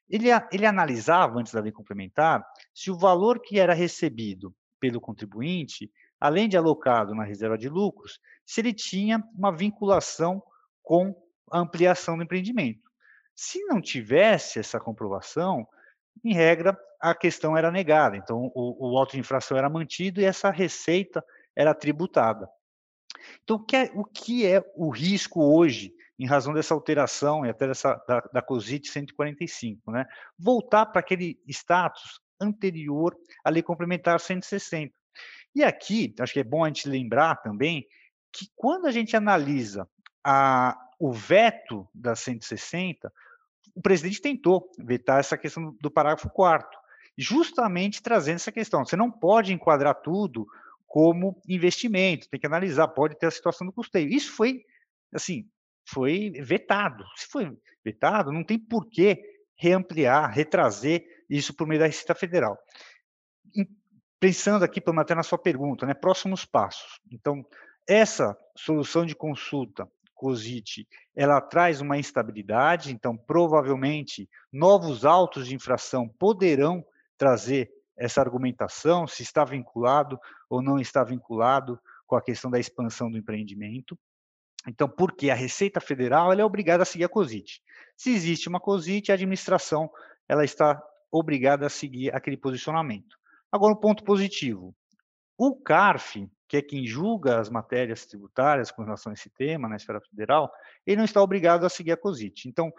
Ele, 0.09 0.27
ele 0.51 0.65
analisava, 0.65 1.39
antes 1.39 1.53
da 1.53 1.61
lei 1.61 1.71
complementar, 1.71 2.45
se 2.73 2.91
o 2.91 2.97
valor 2.97 3.39
que 3.39 3.61
era 3.61 3.73
recebido 3.73 4.53
pelo 4.77 4.99
contribuinte 4.99 5.89
além 6.23 6.47
de 6.47 6.55
alocado 6.55 7.13
na 7.13 7.25
reserva 7.25 7.57
de 7.57 7.67
lucros, 7.67 8.17
se 8.45 8.61
ele 8.61 8.73
tinha 8.73 9.21
uma 9.35 9.51
vinculação 9.51 10.41
com 10.81 11.13
a 11.51 11.59
ampliação 11.59 12.15
do 12.15 12.23
empreendimento. 12.23 12.89
Se 13.35 13.61
não 13.65 13.81
tivesse 13.81 14.57
essa 14.57 14.79
comprovação, 14.79 15.67
em 16.23 16.33
regra, 16.33 16.79
a 16.97 17.13
questão 17.13 17.57
era 17.57 17.69
negada. 17.69 18.15
Então, 18.15 18.49
o, 18.55 18.93
o 18.93 18.97
auto 18.97 19.11
de 19.11 19.19
infração 19.19 19.57
era 19.57 19.69
mantido 19.69 20.21
e 20.21 20.23
essa 20.23 20.49
receita 20.49 21.21
era 21.53 21.75
tributada. 21.75 22.47
Então, 23.43 23.57
o 23.57 23.65
que 23.65 23.75
é 23.75 23.91
o, 23.93 24.05
que 24.05 24.47
é 24.47 24.63
o 24.77 24.89
risco 24.91 25.43
hoje, 25.43 25.93
em 26.17 26.25
razão 26.25 26.53
dessa 26.53 26.73
alteração 26.73 27.45
e 27.45 27.49
até 27.49 27.67
dessa, 27.67 27.95
da, 28.07 28.21
da 28.31 28.41
COSIT 28.41 28.87
145? 28.87 29.91
Né? 29.91 30.05
Voltar 30.39 30.85
para 30.85 31.01
aquele 31.01 31.37
status 31.49 32.21
anterior 32.39 33.13
à 33.43 33.49
Lei 33.49 33.61
Complementar 33.61 34.21
160. 34.21 35.02
E 35.55 35.63
aqui, 35.63 36.13
acho 36.19 36.33
que 36.33 36.39
é 36.39 36.43
bom 36.43 36.63
a 36.63 36.67
gente 36.67 36.89
lembrar 36.89 37.35
também 37.37 37.85
que 38.31 38.47
quando 38.55 38.87
a 38.87 38.91
gente 38.91 39.15
analisa 39.15 39.87
a, 40.23 40.77
o 40.99 41.11
veto 41.11 41.87
da 41.93 42.15
160, 42.15 43.11
o 43.75 43.81
presidente 43.81 44.21
tentou 44.21 44.69
vetar 44.79 45.19
essa 45.19 45.37
questão 45.37 45.75
do 45.79 45.91
parágrafo 45.91 46.29
4 46.29 46.83
justamente 47.17 48.01
trazendo 48.01 48.35
essa 48.35 48.51
questão. 48.51 48.83
Você 48.83 48.95
não 48.95 49.11
pode 49.11 49.53
enquadrar 49.53 49.95
tudo 50.01 50.47
como 50.87 51.39
investimento, 51.47 52.29
tem 52.29 52.39
que 52.39 52.45
analisar, 52.45 52.87
pode 52.87 53.17
ter 53.17 53.27
a 53.27 53.31
situação 53.31 53.65
do 53.65 53.73
custeio. 53.73 54.09
Isso 54.09 54.31
foi, 54.31 54.63
assim, 55.13 55.47
foi 55.87 56.31
vetado. 56.41 57.03
Se 57.15 57.27
foi 57.27 57.55
vetado, 57.83 58.31
não 58.31 58.43
tem 58.43 58.59
por 58.59 58.87
que 58.87 59.19
reampliar, 59.55 60.31
retrazer 60.31 61.05
isso 61.29 61.53
por 61.53 61.67
meio 61.67 61.79
da 61.79 61.87
Receita 61.87 62.15
Federal. 62.15 62.57
Pensando 64.23 64.63
aqui, 64.63 64.79
para 64.79 65.01
até 65.01 65.13
na 65.13 65.21
sua 65.21 65.37
pergunta, 65.37 65.85
né, 65.85 65.93
próximos 65.93 66.45
passos. 66.45 66.97
Então, 67.11 67.45
essa 67.85 68.37
solução 68.55 69.05
de 69.05 69.13
consulta 69.13 69.85
COSIT, 70.15 70.87
ela 71.13 71.41
traz 71.41 71.81
uma 71.81 71.97
instabilidade, 71.97 72.93
então 72.93 73.17
provavelmente 73.17 74.29
novos 74.49 75.03
autos 75.03 75.45
de 75.45 75.55
infração 75.55 76.07
poderão 76.07 76.85
trazer 77.17 77.69
essa 77.97 78.21
argumentação, 78.21 79.05
se 79.05 79.23
está 79.23 79.43
vinculado 79.43 80.17
ou 80.49 80.61
não 80.61 80.79
está 80.79 81.03
vinculado 81.03 81.77
com 82.07 82.15
a 82.15 82.21
questão 82.21 82.49
da 82.49 82.61
expansão 82.61 83.11
do 83.11 83.17
empreendimento. 83.17 83.99
Então, 84.65 84.87
porque 84.87 85.31
a 85.31 85.35
Receita 85.35 85.81
Federal 85.81 86.31
ela 86.31 86.41
é 86.41 86.45
obrigada 86.45 86.83
a 86.83 86.85
seguir 86.85 87.03
a 87.03 87.09
COSIT. 87.09 87.61
Se 87.97 88.11
existe 88.11 88.47
uma 88.47 88.61
COSIT, 88.61 89.11
a 89.11 89.15
administração 89.15 89.91
ela 90.29 90.45
está 90.45 90.81
obrigada 91.11 91.65
a 91.65 91.69
seguir 91.69 92.15
aquele 92.15 92.37
posicionamento. 92.37 93.21
Agora, 93.53 93.71
um 93.71 93.79
ponto 93.79 94.03
positivo. 94.03 94.75
O 95.37 95.55
CARF, 95.55 96.27
que 96.47 96.57
é 96.57 96.61
quem 96.63 96.87
julga 96.87 97.39
as 97.39 97.51
matérias 97.51 98.03
tributárias 98.03 98.71
com 98.71 98.81
relação 98.83 99.11
a 99.11 99.13
esse 99.13 99.29
tema 99.29 99.69
na 99.69 99.75
esfera 99.75 100.01
federal, 100.01 100.51
ele 100.87 100.97
não 100.97 101.05
está 101.05 101.21
obrigado 101.21 101.63
a 101.63 101.69
seguir 101.69 101.91
a 101.91 101.97
COSIT. 101.97 102.49
Então, 102.49 102.73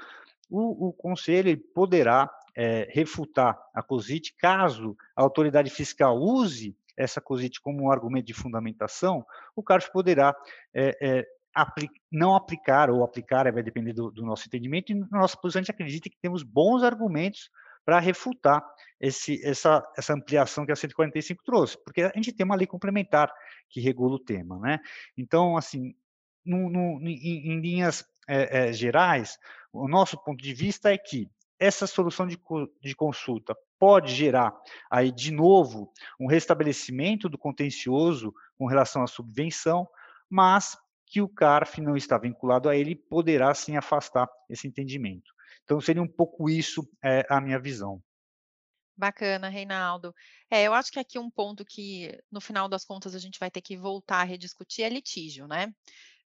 o, 0.50 0.88
o 0.88 0.92
Conselho 0.92 1.56
poderá 1.72 2.28
é, 2.56 2.88
refutar 2.90 3.56
a 3.72 3.84
COSIT 3.84 4.34
caso 4.36 4.96
a 5.14 5.22
autoridade 5.22 5.70
fiscal 5.70 6.18
use 6.18 6.76
essa 6.96 7.20
COSIT 7.20 7.60
como 7.60 7.84
um 7.84 7.90
argumento 7.90 8.26
de 8.26 8.34
fundamentação, 8.34 9.24
o 9.54 9.62
CARF 9.62 9.92
poderá 9.92 10.34
é, 10.74 10.96
é, 11.00 11.26
apli 11.54 11.88
não 12.10 12.34
aplicar 12.34 12.90
ou 12.90 13.04
aplicar, 13.04 13.50
vai 13.52 13.62
depender 13.62 13.92
do, 13.92 14.10
do, 14.10 14.24
nosso 14.24 14.48
entendimento, 14.48 14.90
e 14.90 14.96
na 14.96 15.20
nossa 15.20 15.36
posição 15.36 15.60
a 15.60 15.62
gente 15.62 15.70
acredita 15.70 16.10
que 16.10 16.18
temos 16.20 16.42
bons 16.42 16.82
argumentos 16.82 17.48
para 17.84 17.98
refutar 17.98 18.64
esse, 19.00 19.44
essa, 19.44 19.86
essa 19.96 20.14
ampliação 20.14 20.64
que 20.64 20.72
a 20.72 20.76
145 20.76 21.42
trouxe, 21.44 21.76
porque 21.84 22.02
a 22.02 22.12
gente 22.14 22.32
tem 22.32 22.44
uma 22.44 22.56
lei 22.56 22.66
complementar 22.66 23.32
que 23.68 23.80
regula 23.80 24.14
o 24.14 24.18
tema. 24.18 24.58
Né? 24.58 24.80
Então, 25.16 25.56
assim, 25.56 25.94
no, 26.44 26.70
no, 26.70 27.00
em, 27.02 27.52
em, 27.52 27.60
linhas 27.60 28.04
é, 28.26 28.68
é, 28.68 28.72
gerais, 28.72 29.38
o 29.72 29.88
nosso 29.88 30.16
ponto 30.22 30.42
de 30.42 30.54
vista 30.54 30.92
é 30.92 30.98
que 30.98 31.28
essa 31.58 31.86
solução 31.86 32.26
de, 32.26 32.38
de 32.80 32.94
consulta 32.94 33.54
pode 33.78 34.14
gerar 34.14 34.54
aí 34.90 35.12
de 35.12 35.30
novo 35.30 35.92
um 36.18 36.26
restabelecimento 36.26 37.28
do 37.28 37.36
contencioso 37.36 38.34
com 38.56 38.66
relação 38.66 39.02
à 39.02 39.06
subvenção, 39.06 39.86
mas 40.28 40.76
que 41.06 41.20
o 41.20 41.28
CARF 41.28 41.80
não 41.80 41.96
está 41.96 42.16
vinculado 42.18 42.68
a 42.68 42.76
ele 42.76 42.96
poderá 42.96 43.54
sim 43.54 43.76
afastar 43.76 44.28
esse 44.48 44.66
entendimento. 44.66 45.33
Então 45.64 45.80
seria 45.80 46.02
um 46.02 46.08
pouco 46.08 46.48
isso 46.48 46.88
é, 47.02 47.26
a 47.28 47.40
minha 47.40 47.58
visão. 47.58 48.02
Bacana, 48.96 49.48
Reinaldo. 49.48 50.14
É, 50.48 50.62
eu 50.62 50.72
acho 50.72 50.92
que 50.92 51.00
aqui 51.00 51.18
um 51.18 51.30
ponto 51.30 51.64
que, 51.64 52.16
no 52.30 52.40
final 52.40 52.68
das 52.68 52.84
contas, 52.84 53.14
a 53.14 53.18
gente 53.18 53.40
vai 53.40 53.50
ter 53.50 53.60
que 53.60 53.76
voltar 53.76 54.20
a 54.20 54.24
rediscutir 54.24 54.84
é 54.84 54.88
litígio, 54.88 55.48
né? 55.48 55.72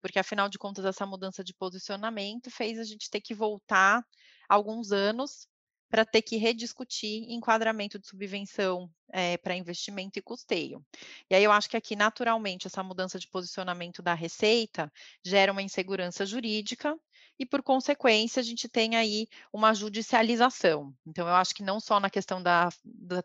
Porque, 0.01 0.19
afinal 0.19 0.47
de 0.47 0.57
contas, 0.57 0.85
essa 0.85 1.05
mudança 1.05 1.43
de 1.43 1.53
posicionamento 1.53 2.49
fez 2.49 2.79
a 2.79 2.83
gente 2.83 3.09
ter 3.09 3.19
que 3.19 3.33
voltar 3.33 4.01
alguns 4.47 4.91
anos 4.91 5.47
para 5.89 6.05
ter 6.05 6.21
que 6.23 6.37
rediscutir 6.37 7.29
enquadramento 7.29 7.99
de 7.99 8.07
subvenção 8.07 8.89
é, 9.11 9.37
para 9.37 9.55
investimento 9.55 10.17
e 10.17 10.23
custeio. 10.23 10.83
E 11.29 11.35
aí 11.35 11.43
eu 11.43 11.51
acho 11.51 11.69
que 11.69 11.77
aqui, 11.77 11.95
naturalmente, 11.95 12.65
essa 12.65 12.81
mudança 12.81 13.19
de 13.19 13.27
posicionamento 13.27 14.01
da 14.01 14.13
Receita 14.13 14.91
gera 15.23 15.51
uma 15.51 15.61
insegurança 15.61 16.25
jurídica 16.25 16.97
e, 17.39 17.45
por 17.45 17.63
consequência, 17.63 18.39
a 18.39 18.43
gente 18.43 18.69
tem 18.69 18.95
aí 18.95 19.27
uma 19.51 19.73
judicialização. 19.73 20.93
Então, 21.05 21.27
eu 21.27 21.33
acho 21.33 21.53
que 21.53 21.63
não 21.63 21.79
só 21.79 21.99
na 21.99 22.09
questão 22.09 22.41
da, 22.41 22.69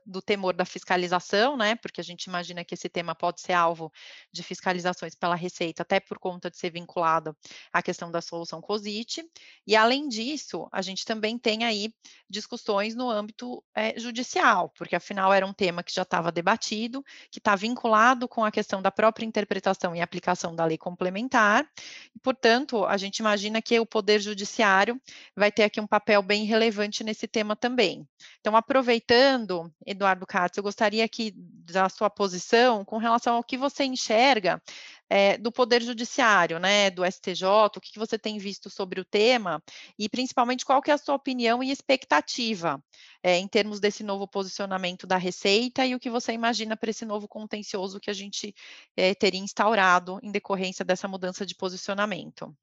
do 0.05 0.23
temor 0.23 0.55
da 0.55 0.65
fiscalização, 0.65 1.57
né, 1.57 1.77
porque 1.77 2.01
a 2.01 2.05
gente 2.05 2.25
imagina 2.25 2.65
que 2.65 2.75
esse 2.75 2.89
tema 2.89 3.15
pode 3.15 3.41
ser 3.41 3.53
alvo 3.53 3.93
de 4.33 4.43
fiscalizações 4.43 5.15
pela 5.15 5.35
Receita, 5.35 5.83
até 5.83 6.01
por 6.01 6.19
conta 6.19 6.51
de 6.51 6.57
ser 6.57 6.71
vinculado 6.71 7.37
à 7.73 7.83
questão 7.83 8.11
da 8.11 8.21
solução 8.21 8.61
COSIT, 8.61 9.25
e, 9.67 9.77
além 9.77 10.09
disso, 10.09 10.69
a 10.73 10.81
gente 10.81 11.05
também 11.05 11.39
tem 11.39 11.65
aí 11.65 11.93
discussões 12.29 12.95
no 12.95 13.11
âmbito 13.11 13.63
é, 13.75 13.99
judicial, 13.99 14.71
porque, 14.71 14.97
afinal, 14.97 15.33
era 15.33 15.47
um 15.47 15.53
tema 15.53 15.83
que 15.83 15.93
já 15.93 16.03
estava 16.03 16.33
debatido, 16.33 17.05
que 17.31 17.39
está 17.39 17.55
vinculado 17.55 18.27
com 18.27 18.45
a 18.45 18.51
questão 18.51 18.81
da 18.81 18.91
própria 18.91 19.27
interpretação 19.27 19.95
e 19.95 20.01
aplicação 20.01 20.55
da 20.57 20.65
lei 20.65 20.79
complementar, 20.79 21.69
e, 22.15 22.19
portanto, 22.21 22.85
a 22.87 22.97
gente 22.97 23.19
imagina 23.19 23.61
que 23.61 23.79
o 23.79 23.87
Poder 23.99 24.21
Judiciário 24.21 25.01
vai 25.35 25.51
ter 25.51 25.65
aqui 25.65 25.81
um 25.81 25.87
papel 25.87 26.23
bem 26.23 26.45
relevante 26.45 27.03
nesse 27.03 27.27
tema 27.27 27.57
também. 27.57 28.07
Então, 28.39 28.55
aproveitando, 28.55 29.75
Eduardo 29.85 30.25
Katz, 30.25 30.57
eu 30.57 30.63
gostaria 30.63 31.05
aqui 31.05 31.33
da 31.35 31.89
sua 31.89 32.09
posição 32.09 32.85
com 32.85 32.97
relação 32.97 33.35
ao 33.35 33.43
que 33.43 33.59
você 33.59 33.83
enxerga 33.83 34.63
é, 35.11 35.37
do 35.37 35.51
Poder 35.51 35.83
Judiciário, 35.83 36.61
né, 36.61 36.91
do 36.91 37.05
STJ, 37.05 37.45
o 37.45 37.81
que, 37.81 37.99
você 37.99 38.17
tem 38.17 38.39
visto 38.39 38.71
sobre 38.71 39.01
o 39.01 39.05
tema 39.05 39.61
e 39.99 40.09
principalmente 40.09 40.65
qual 40.65 40.81
que 40.81 40.93
é 40.93 40.95
a 40.95 40.99
sua 40.99 41.17
opinião 41.17 41.61
e 41.61 41.73
expectativa 41.73 42.81
é, 43.21 43.37
em 43.37 43.49
termos 43.49 43.81
desse 43.81 44.05
novo 44.05 44.29
posicionamento 44.29 45.09
da 45.09 45.17
Receita 45.17 45.85
e 45.85 45.97
o 45.97 45.99
que 45.99 46.09
você 46.09 46.33
imagina 46.33 46.77
para 46.77 46.91
esse 46.91 47.05
novo 47.05 47.27
contencioso 47.27 47.99
que 47.99 48.11
a 48.11 48.15
gente 48.15 48.55
é, 48.97 49.13
teria 49.13 49.41
instaurado 49.41 50.21
em 50.23 50.31
decorrência 50.31 50.85
dessa 50.85 51.09
mudança 51.09 51.45
de 51.45 51.57
posicionamento. 51.57 52.57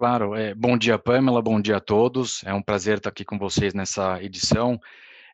Claro, 0.00 0.34
é, 0.34 0.54
bom 0.54 0.78
dia, 0.78 0.98
Pamela, 0.98 1.42
bom 1.42 1.60
dia 1.60 1.76
a 1.76 1.80
todos. 1.80 2.42
É 2.46 2.54
um 2.54 2.62
prazer 2.62 2.96
estar 2.96 3.10
aqui 3.10 3.22
com 3.22 3.36
vocês 3.38 3.74
nessa 3.74 4.18
edição. 4.22 4.80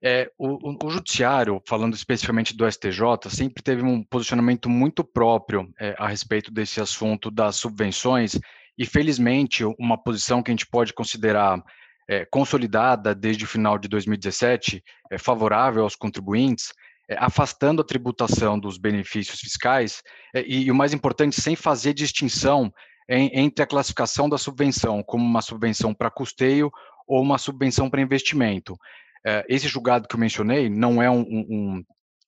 É, 0.02 0.28
o, 0.36 0.84
o, 0.84 0.90
Judiciário, 0.90 1.62
falando 1.64 1.94
especificamente 1.94 2.52
do 2.52 2.68
STJ, 2.68 3.30
sempre 3.30 3.62
teve 3.62 3.84
um 3.84 4.02
posicionamento 4.02 4.68
muito 4.68 5.04
próprio 5.04 5.72
é, 5.78 5.94
a 5.96 6.08
respeito 6.08 6.50
desse 6.50 6.80
assunto 6.80 7.30
das 7.30 7.54
subvenções, 7.54 8.40
e 8.76 8.84
felizmente, 8.84 9.62
uma 9.78 9.96
posição 9.96 10.42
que 10.42 10.50
a 10.50 10.54
gente 10.54 10.66
pode 10.66 10.92
considerar 10.92 11.62
é, 12.08 12.24
consolidada 12.24 13.14
desde 13.14 13.44
o 13.44 13.46
final 13.46 13.78
de 13.78 13.86
2017, 13.86 14.82
é, 15.12 15.16
favorável 15.16 15.84
aos 15.84 15.94
contribuintes, 15.94 16.72
é, 17.08 17.16
afastando 17.20 17.82
a 17.82 17.86
tributação 17.86 18.58
dos 18.58 18.78
benefícios 18.78 19.38
fiscais, 19.38 20.02
é, 20.34 20.42
e, 20.42 20.64
e 20.64 20.70
o 20.72 20.74
mais 20.74 20.92
importante, 20.92 21.40
sem 21.40 21.54
fazer 21.54 21.94
distinção 21.94 22.72
em, 23.08 23.30
entre 23.32 23.62
a 23.62 23.66
classificação 23.66 24.28
da 24.28 24.38
subvenção 24.38 25.02
como 25.02 25.24
uma 25.24 25.42
subvenção 25.42 25.94
para 25.94 26.10
custeio 26.10 26.70
ou 27.06 27.22
uma 27.22 27.38
subvenção 27.38 27.88
para 27.88 28.00
investimento. 28.00 28.76
É, 29.24 29.44
esse 29.48 29.68
julgado 29.68 30.08
que 30.08 30.14
eu 30.14 30.20
mencionei 30.20 30.68
não 30.68 31.02
é 31.02 31.10
um, 31.10 31.20
um, 31.20 31.84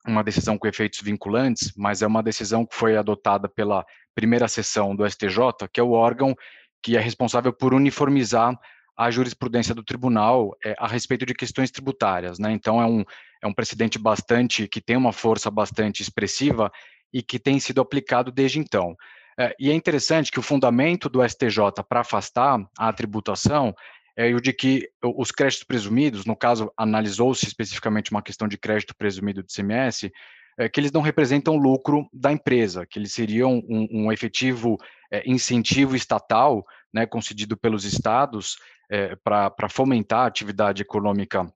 uma 0.07 0.23
decisão 0.23 0.57
com 0.57 0.67
efeitos 0.67 1.01
vinculantes, 1.01 1.73
mas 1.77 2.03
é 2.03 2.07
uma 2.07 2.23
decisão 2.23 2.65
que 2.65 2.75
foi 2.75 2.97
adotada 2.97 3.49
pela 3.49 3.85
primeira 4.15 4.49
sessão 4.49 4.95
do 4.95 5.09
STJ, 5.09 5.69
que 5.73 5.81
é 5.81 5.83
o 5.83 5.93
órgão 5.93 6.35
que 6.83 6.97
é 6.97 7.01
responsável 7.01 7.53
por 7.53 7.75
uniformizar 7.75 8.57
a 8.97 9.11
jurisprudência 9.11 9.75
do 9.75 9.85
tribunal 9.85 10.57
é, 10.65 10.75
a 10.77 10.89
respeito 10.89 11.25
de 11.25 11.35
questões 11.35 11.71
tributárias. 11.71 12.39
Né? 12.39 12.51
Então, 12.51 12.83
é 12.83 12.87
um, 12.87 13.05
é 13.43 13.47
um 13.47 13.55
precedente 13.55 13.97
bastante, 13.99 14.67
que 14.67 14.81
tem 14.81 14.97
uma 14.97 15.13
força 15.13 15.51
bastante 15.51 16.03
expressiva 16.03 16.71
e 17.13 17.23
que 17.23 17.39
tem 17.39 17.61
sido 17.61 17.81
aplicado 17.81 18.33
desde 18.33 18.59
então. 18.59 18.97
É, 19.39 19.55
e 19.59 19.71
é 19.71 19.75
interessante 19.75 20.33
que 20.33 20.41
o 20.41 20.43
fundamento 20.43 21.09
do 21.09 21.27
STJ 21.27 21.85
para 21.89 22.01
afastar 22.01 22.59
a 22.77 22.93
tributação 22.93 23.73
é 24.17 24.35
o 24.35 24.41
de 24.41 24.53
que 24.53 24.91
os 25.01 25.31
créditos 25.31 25.63
presumidos, 25.63 26.25
no 26.25 26.35
caso, 26.35 26.73
analisou-se 26.77 27.47
especificamente 27.47 28.11
uma 28.11 28.21
questão 28.21 28.49
de 28.49 28.59
crédito 28.59 28.97
presumido 28.97 29.45
de 29.45 29.55
CMS, 29.55 30.11
é, 30.59 30.69
que 30.69 30.81
eles 30.81 30.91
não 30.91 31.03
representam 31.03 31.57
lucro 31.57 32.09
da 32.13 32.33
empresa, 32.33 32.85
que 32.85 32.99
eles 32.99 33.13
seriam 33.13 33.63
um, 33.69 34.07
um 34.07 34.13
efetivo 34.13 34.77
é, 35.13 35.23
incentivo 35.25 35.95
estatal, 35.95 36.67
né, 36.93 37.07
concedido 37.07 37.57
pelos 37.57 37.85
estados 37.85 38.57
é, 38.91 39.15
para 39.23 39.69
fomentar 39.71 40.21
a 40.23 40.27
atividade 40.27 40.83
econômica 40.83 41.47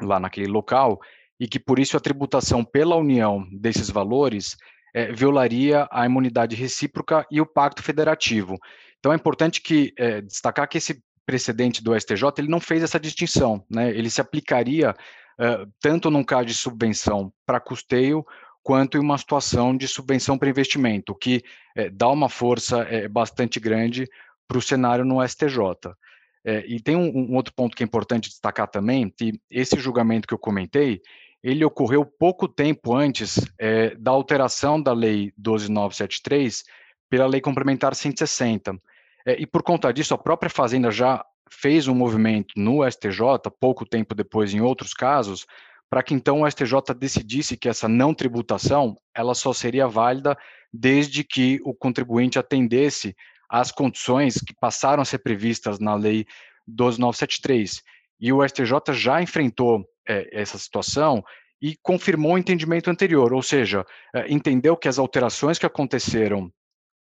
lá 0.00 0.20
naquele 0.20 0.46
local, 0.46 1.00
e 1.40 1.48
que 1.48 1.58
por 1.58 1.80
isso 1.80 1.96
a 1.96 2.00
tributação 2.00 2.64
pela 2.64 2.94
União 2.94 3.44
desses 3.50 3.90
valores 3.90 4.56
é, 4.96 5.12
violaria 5.12 5.86
a 5.90 6.06
imunidade 6.06 6.56
recíproca 6.56 7.26
e 7.30 7.38
o 7.38 7.44
pacto 7.44 7.82
federativo. 7.82 8.56
Então 8.98 9.12
é 9.12 9.14
importante 9.14 9.60
que 9.60 9.92
é, 9.98 10.22
destacar 10.22 10.66
que 10.66 10.78
esse 10.78 11.02
precedente 11.26 11.84
do 11.84 11.94
STJ 11.94 12.22
ele 12.38 12.48
não 12.48 12.60
fez 12.60 12.82
essa 12.82 12.98
distinção, 12.98 13.62
né? 13.68 13.90
Ele 13.90 14.08
se 14.08 14.22
aplicaria 14.22 14.92
uh, 14.92 15.70
tanto 15.80 16.10
num 16.10 16.24
caso 16.24 16.46
de 16.46 16.54
subvenção 16.54 17.30
para 17.44 17.60
custeio 17.60 18.24
quanto 18.62 18.96
em 18.96 19.00
uma 19.00 19.18
situação 19.18 19.76
de 19.76 19.86
subvenção 19.86 20.38
para 20.38 20.48
investimento, 20.48 21.12
o 21.12 21.14
que 21.14 21.42
é, 21.76 21.90
dá 21.90 22.08
uma 22.08 22.28
força 22.28 22.78
é, 22.82 23.06
bastante 23.06 23.60
grande 23.60 24.08
para 24.48 24.56
o 24.56 24.62
cenário 24.62 25.04
no 25.04 25.22
STJ. 25.28 25.58
É, 26.44 26.64
e 26.66 26.80
tem 26.80 26.96
um, 26.96 27.32
um, 27.32 27.34
outro 27.34 27.52
ponto 27.54 27.76
que 27.76 27.82
é 27.82 27.86
importante 27.86 28.28
destacar 28.28 28.68
também, 28.68 29.10
que 29.10 29.38
esse 29.50 29.78
julgamento 29.78 30.26
que 30.26 30.34
eu 30.34 30.38
comentei, 30.38 31.02
ele 31.46 31.64
ocorreu 31.64 32.04
pouco 32.04 32.48
tempo 32.48 32.92
antes 32.92 33.38
é, 33.56 33.94
da 33.94 34.10
alteração 34.10 34.82
da 34.82 34.92
Lei 34.92 35.32
12973 35.38 36.64
pela 37.08 37.24
Lei 37.24 37.40
Complementar 37.40 37.94
160. 37.94 38.76
É, 39.24 39.40
e 39.40 39.46
por 39.46 39.62
conta 39.62 39.92
disso, 39.92 40.12
a 40.12 40.18
própria 40.18 40.50
Fazenda 40.50 40.90
já 40.90 41.24
fez 41.48 41.86
um 41.86 41.94
movimento 41.94 42.52
no 42.56 42.84
STJ, 42.90 43.20
pouco 43.60 43.86
tempo 43.86 44.12
depois 44.12 44.52
em 44.52 44.60
outros 44.60 44.92
casos, 44.92 45.46
para 45.88 46.02
que 46.02 46.14
então 46.14 46.42
o 46.42 46.50
STJ 46.50 46.92
decidisse 46.98 47.56
que 47.56 47.68
essa 47.68 47.86
não 47.86 48.12
tributação 48.12 48.96
ela 49.14 49.32
só 49.32 49.52
seria 49.52 49.86
válida 49.86 50.36
desde 50.72 51.22
que 51.22 51.60
o 51.64 51.72
contribuinte 51.72 52.40
atendesse 52.40 53.14
às 53.48 53.70
condições 53.70 54.34
que 54.40 54.52
passaram 54.52 55.00
a 55.00 55.04
ser 55.04 55.18
previstas 55.18 55.78
na 55.78 55.94
Lei 55.94 56.26
12973. 56.66 57.82
E 58.18 58.32
o 58.32 58.44
STJ 58.44 58.92
já 58.94 59.22
enfrentou 59.22 59.86
é, 60.08 60.28
essa 60.32 60.58
situação 60.58 61.22
e 61.60 61.76
confirmou 61.82 62.34
o 62.34 62.38
entendimento 62.38 62.90
anterior, 62.90 63.32
ou 63.32 63.42
seja, 63.42 63.84
é, 64.14 64.30
entendeu 64.32 64.76
que 64.76 64.88
as 64.88 64.98
alterações 64.98 65.58
que 65.58 65.66
aconteceram 65.66 66.52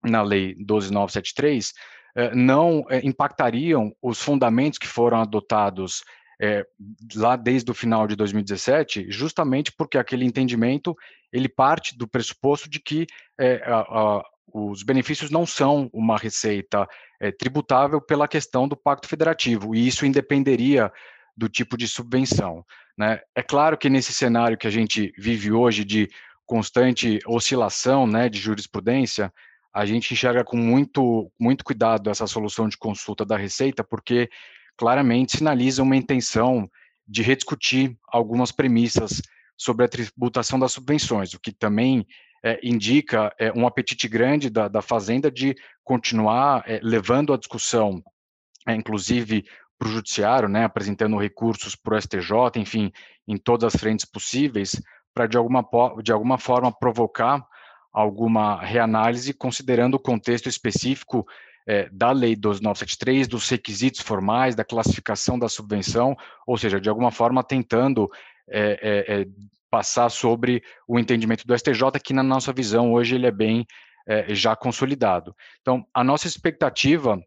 na 0.03 0.23
Lei 0.23 0.55
12973 0.55 1.73
é, 2.17 2.35
não 2.35 2.85
é, 2.89 3.01
impactariam 3.05 3.95
os 4.03 4.21
fundamentos 4.21 4.79
que 4.79 4.87
foram 4.87 5.21
adotados 5.21 6.03
lá 7.17 7.37
desde 7.37 7.71
o 7.71 7.75
final 7.75 8.07
de 8.07 8.17
2017, 8.17 9.11
justamente 9.11 9.71
porque 9.77 9.99
aquele 9.99 10.25
entendimento 10.25 10.97
ele 11.31 11.51
parte 11.51 11.95
do 11.99 12.09
pressuposto 12.09 12.67
de 12.71 12.81
que 12.81 13.07
a, 13.67 13.81
a, 13.81 14.23
os 14.53 14.83
benefícios 14.83 15.31
não 15.31 15.47
são 15.47 15.91
uma 15.93 16.17
receita 16.17 16.89
é, 17.21 17.31
tributável 17.31 18.01
pela 18.01 18.27
questão 18.27 18.67
do 18.67 18.77
pacto 18.77 19.09
federativo, 19.09 19.75
e 19.75 19.87
isso 19.87 20.07
independeria 20.07 20.91
do 21.37 21.49
tipo 21.49 21.77
de 21.77 21.89
subvenção. 21.89 22.65
Né? 22.97 23.21
É 23.35 23.43
claro 23.43 23.79
que 23.79 23.89
nesse 23.89 24.13
cenário 24.13 24.59
que 24.59 24.67
a 24.67 24.71
gente 24.71 25.13
vive 25.19 25.53
hoje 25.53 25.85
de 25.85 26.09
constante 26.47 27.19
oscilação 27.27 28.07
né, 28.07 28.29
de 28.29 28.39
jurisprudência, 28.39 29.33
a 29.73 29.87
gente 29.87 30.13
enxerga 30.13 30.45
com 30.45 30.57
muito, 30.57 31.31
muito 31.39 31.65
cuidado 31.65 32.11
essa 32.11 32.27
solução 32.27 32.69
de 32.69 32.77
consulta 32.77 33.25
da 33.25 33.37
Receita, 33.37 33.85
porque 33.85 34.29
claramente 34.77 35.37
sinaliza 35.37 35.83
uma 35.83 35.97
intenção 35.97 36.69
de 37.07 37.23
rediscutir 37.23 37.97
algumas 38.09 38.51
premissas 38.51 39.23
sobre 39.57 39.85
a 39.85 39.89
tributação 39.89 40.59
das 40.59 40.73
subvenções, 40.73 41.35
o 41.35 41.41
que 41.41 41.53
também 41.53 42.07
é, 42.43 42.59
indica 42.63 43.33
é, 43.39 43.53
um 43.53 43.67
apetite 43.67 44.09
grande 44.09 44.49
da, 44.49 44.69
da 44.69 44.81
Fazenda 44.81 45.31
de 45.31 45.55
continuar 45.85 46.65
é, 46.67 46.81
levando 46.83 47.33
a 47.33 47.37
discussão, 47.37 48.03
inclusive 48.69 49.45
para 49.81 49.89
o 49.89 49.93
Judiciário, 49.93 50.47
né, 50.47 50.65
apresentando 50.65 51.17
recursos 51.17 51.75
para 51.75 51.97
o 51.97 52.01
STJ, 52.01 52.61
enfim, 52.61 52.93
em 53.27 53.39
todas 53.39 53.75
as 53.75 53.81
frentes 53.81 54.05
possíveis, 54.05 54.79
para 55.15 55.27
de 55.27 55.39
alguma, 55.39 55.67
de 56.03 56.13
alguma 56.13 56.37
forma 56.37 56.71
provocar 56.71 57.43
alguma 57.91 58.61
reanálise, 58.61 59.33
considerando 59.33 59.95
o 59.95 59.99
contexto 59.99 60.51
específico 60.51 61.27
é, 61.67 61.89
da 61.91 62.13
Lei 62.13 62.37
12973, 62.37 63.27
dos 63.27 63.49
requisitos 63.49 64.03
formais, 64.03 64.55
da 64.55 64.65
classificação 64.65 65.39
da 65.39 65.49
subvenção, 65.49 66.15
ou 66.47 66.59
seja, 66.59 66.79
de 66.79 66.91
alguma 66.91 67.11
forma 67.11 67.43
tentando 67.43 68.07
é, 68.51 69.05
é, 69.09 69.27
passar 69.71 70.11
sobre 70.11 70.63
o 70.87 70.99
entendimento 70.99 71.47
do 71.47 71.57
STJ, 71.57 71.99
que 72.05 72.13
na 72.13 72.23
nossa 72.23 72.53
visão 72.53 72.93
hoje 72.93 73.15
ele 73.15 73.27
é 73.27 73.33
bem 73.33 73.67
já 74.31 74.57
consolidado. 74.57 75.37
Então, 75.61 75.87
a 75.95 76.03
nossa 76.03 76.27
expectativa 76.27 77.23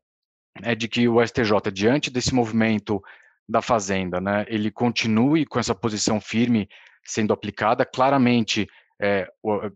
é 0.61 0.75
de 0.75 0.87
que 0.87 1.07
o 1.07 1.25
STJ, 1.25 1.71
diante 1.71 2.11
desse 2.11 2.33
movimento 2.33 3.01
da 3.47 3.61
Fazenda, 3.61 4.21
né, 4.21 4.45
ele 4.47 4.71
continue 4.71 5.45
com 5.45 5.59
essa 5.59 5.73
posição 5.73 6.21
firme 6.21 6.69
sendo 7.03 7.33
aplicada, 7.33 7.85
claramente 7.85 8.67
é, 9.01 9.27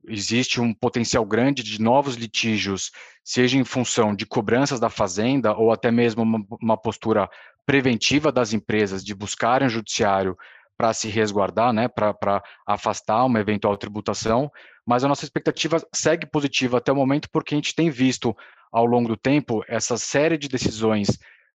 existe 0.07 0.61
um 0.61 0.73
potencial 0.73 1.25
grande 1.25 1.63
de 1.63 1.81
novos 1.81 2.15
litígios, 2.15 2.91
seja 3.23 3.57
em 3.57 3.65
função 3.65 4.15
de 4.15 4.25
cobranças 4.25 4.79
da 4.79 4.89
fazenda 4.89 5.53
ou 5.53 5.71
até 5.71 5.91
mesmo 5.91 6.23
uma, 6.23 6.45
uma 6.61 6.77
postura 6.77 7.29
preventiva 7.65 8.31
das 8.31 8.53
empresas 8.53 9.03
de 9.03 9.13
buscarem 9.13 9.67
o 9.67 9.71
judiciário 9.71 10.37
para 10.77 10.93
se 10.93 11.09
resguardar, 11.09 11.73
né, 11.73 11.87
para 11.87 12.41
afastar 12.65 13.25
uma 13.25 13.39
eventual 13.39 13.75
tributação, 13.75 14.49
mas 14.85 15.03
a 15.03 15.07
nossa 15.07 15.25
expectativa 15.25 15.85
segue 15.93 16.25
positiva 16.25 16.77
até 16.77 16.91
o 16.91 16.95
momento 16.95 17.29
porque 17.31 17.55
a 17.55 17.57
gente 17.57 17.75
tem 17.75 17.89
visto 17.89 18.37
ao 18.71 18.85
longo 18.85 19.07
do 19.07 19.17
tempo 19.17 19.63
essa 19.67 19.97
série 19.97 20.37
de 20.37 20.47
decisões 20.47 21.07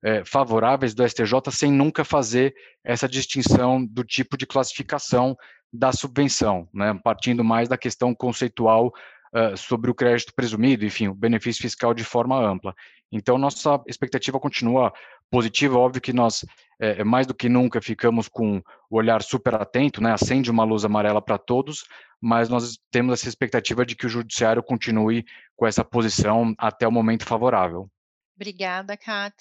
é, 0.04 0.24
favoráveis 0.26 0.94
do 0.94 1.08
STJ 1.08 1.52
sem 1.52 1.72
nunca 1.72 2.04
fazer 2.04 2.54
essa 2.84 3.08
distinção 3.08 3.86
do 3.86 4.04
tipo 4.04 4.36
de 4.36 4.48
classificação 4.48 5.36
da 5.72 5.92
subvenção, 5.92 6.68
né, 6.74 7.00
partindo 7.04 7.44
mais 7.44 7.70
da 7.70 7.78
questão 7.78 8.14
conceitual 8.14 8.92
uh, 9.34 9.56
sobre 9.58 9.90
o 9.90 9.96
crédito 9.96 10.34
presumido, 10.34 10.86
enfim, 10.86 11.08
o 11.08 11.16
benefício 11.16 11.62
fiscal 11.62 11.94
de 11.94 12.04
forma 12.04 12.38
ampla. 12.38 12.76
Então, 13.12 13.38
nossa 13.38 13.82
expectativa 13.88 14.40
continua 14.40 14.94
positiva, 15.30 15.78
óbvio 15.78 16.02
que 16.02 16.14
nós, 16.14 16.46
é, 16.80 17.04
mais 17.04 17.28
do 17.28 17.34
que 17.34 17.50
nunca, 17.50 17.82
ficamos 17.82 18.28
com 18.28 18.62
o 18.90 18.98
olhar 18.98 19.22
super 19.22 19.56
atento, 19.56 20.02
né, 20.02 20.12
acende 20.12 20.52
uma 20.52 20.64
luz 20.64 20.86
amarela 20.86 21.22
para 21.22 21.38
todos, 21.38 21.86
mas 22.20 22.50
nós 22.50 22.78
temos 22.90 23.14
essa 23.14 23.30
expectativa 23.30 23.86
de 23.86 23.96
que 23.96 24.06
o 24.06 24.10
judiciário 24.10 24.62
continue 24.62 25.26
com 25.56 25.66
essa 25.66 25.84
posição 25.84 26.54
até 26.58 26.88
o 26.88 26.92
momento 26.92 27.26
favorável. 27.26 27.90
Obrigada, 28.36 28.96
Kat. 28.98 29.36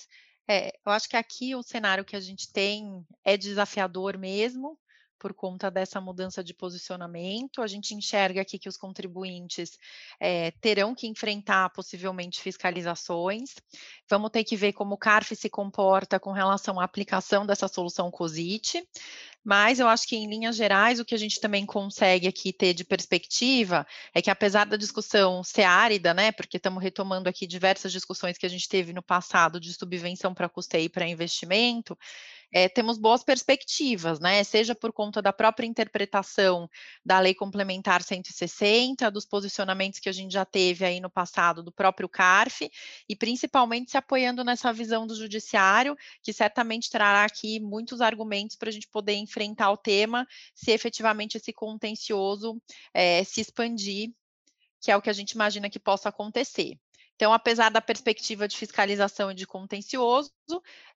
É, 0.49 0.73
eu 0.85 0.93
acho 0.93 1.09
que 1.09 1.17
aqui 1.17 1.55
o 1.55 1.63
cenário 1.63 2.05
que 2.05 2.17
a 2.17 2.21
gente 2.21 2.53
tem 2.53 3.05
é 3.25 3.37
desafiador 3.37 4.19
mesmo, 4.19 4.77
por 5.21 5.35
conta 5.35 5.71
dessa 5.71 6.01
mudança 6.01 6.43
de 6.43 6.55
posicionamento. 6.55 7.61
A 7.61 7.67
gente 7.67 7.95
enxerga 7.95 8.41
aqui 8.41 8.59
que 8.59 8.69
os 8.69 8.77
contribuintes 8.77 9.79
é, 10.19 10.51
terão 10.53 10.95
que 10.95 11.07
enfrentar 11.07 11.69
possivelmente 11.71 12.41
fiscalizações. 12.41 13.55
Vamos 14.09 14.31
ter 14.31 14.43
que 14.43 14.57
ver 14.57 14.73
como 14.73 14.95
o 14.95 14.99
CARF 14.99 15.37
se 15.37 15.51
comporta 15.51 16.19
com 16.19 16.33
relação 16.33 16.81
à 16.81 16.85
aplicação 16.85 17.47
dessa 17.47 17.69
solução 17.69 18.11
COSIT. 18.11 18.83
Mas 19.43 19.81
eu 19.81 19.89
acho 19.89 20.07
que, 20.07 20.17
em 20.17 20.29
linhas 20.29 20.55
gerais, 20.55 21.01
o 21.01 21.05
que 21.05 21.15
a 21.15 21.19
gente 21.19 21.41
também 21.41 21.65
consegue 21.65 22.29
aqui 22.29 22.53
ter 22.53 22.75
de 22.75 22.85
perspectiva 22.85 23.87
é 24.15 24.21
que, 24.21 24.31
apesar 24.31 24.67
da 24.67 24.77
discussão 24.77 25.43
ser 25.43 25.63
árida, 25.63 26.13
né, 26.13 26.31
porque 26.31 26.59
estamos 26.59 26.83
retomando 26.83 27.29
aqui 27.29 27.47
diversas 27.47 27.91
discussões 27.91 28.37
que 28.37 28.45
a 28.45 28.51
gente 28.51 28.69
teve 28.69 28.93
no 28.93 29.03
passado 29.03 29.59
de 29.59 29.73
subvenção 29.73 30.35
para 30.35 30.49
custeio 30.49 30.85
e 30.85 30.89
para 30.91 31.09
investimento, 31.09 31.97
é, 32.53 32.69
temos 32.69 32.99
boas 32.99 33.23
perspectivas, 33.23 34.19
né? 34.19 34.43
Seja 34.43 34.75
por 34.75 34.93
conta 34.93 35.23
da 35.23 35.33
própria 35.33 35.67
interpretação 35.67 36.69
da 37.05 37.21
Lei 37.21 37.35
Complementar 37.35 38.03
160, 38.03 39.11
dos 39.11 39.25
posicionamentos 39.25 40.01
que 40.01 40.09
a 40.09 40.13
gente 40.13 40.33
já 40.33 40.45
teve 40.45 40.85
aí 40.85 41.01
no 41.01 41.11
passado 41.11 41.63
do 41.63 41.73
próprio 41.73 42.09
CARF, 42.09 42.71
e 43.09 43.17
principalmente 43.17 43.93
se 43.93 43.97
apoiando 43.97 44.43
nessa 44.43 44.73
visão 44.73 45.07
do 45.07 45.15
Judiciário, 45.15 45.97
que 46.23 46.33
certamente 46.33 46.91
trará 46.91 47.25
aqui 47.25 47.61
muitos 47.61 48.01
argumentos 48.01 48.57
para 48.57 48.69
a 48.69 48.73
gente 48.73 48.89
poder 48.89 49.15
enfrentar 49.15 49.71
o 49.71 49.77
tema, 49.77 50.27
se 50.55 50.71
efetivamente 50.73 51.37
esse 51.37 51.53
contencioso 51.53 52.61
é, 52.93 53.23
se 53.25 53.41
expandir, 53.41 54.11
que 54.81 54.91
é 54.91 54.97
o 54.97 55.03
que 55.03 55.11
a 55.11 55.13
gente 55.13 55.33
imagina 55.33 55.71
que 55.71 55.79
possa 55.79 56.09
acontecer. 56.09 56.79
Então, 57.21 57.35
apesar 57.35 57.71
da 57.71 57.83
perspectiva 57.83 58.49
de 58.49 58.57
fiscalização 58.57 59.31
e 59.31 59.35
de 59.35 59.47
contencioso, 59.47 60.33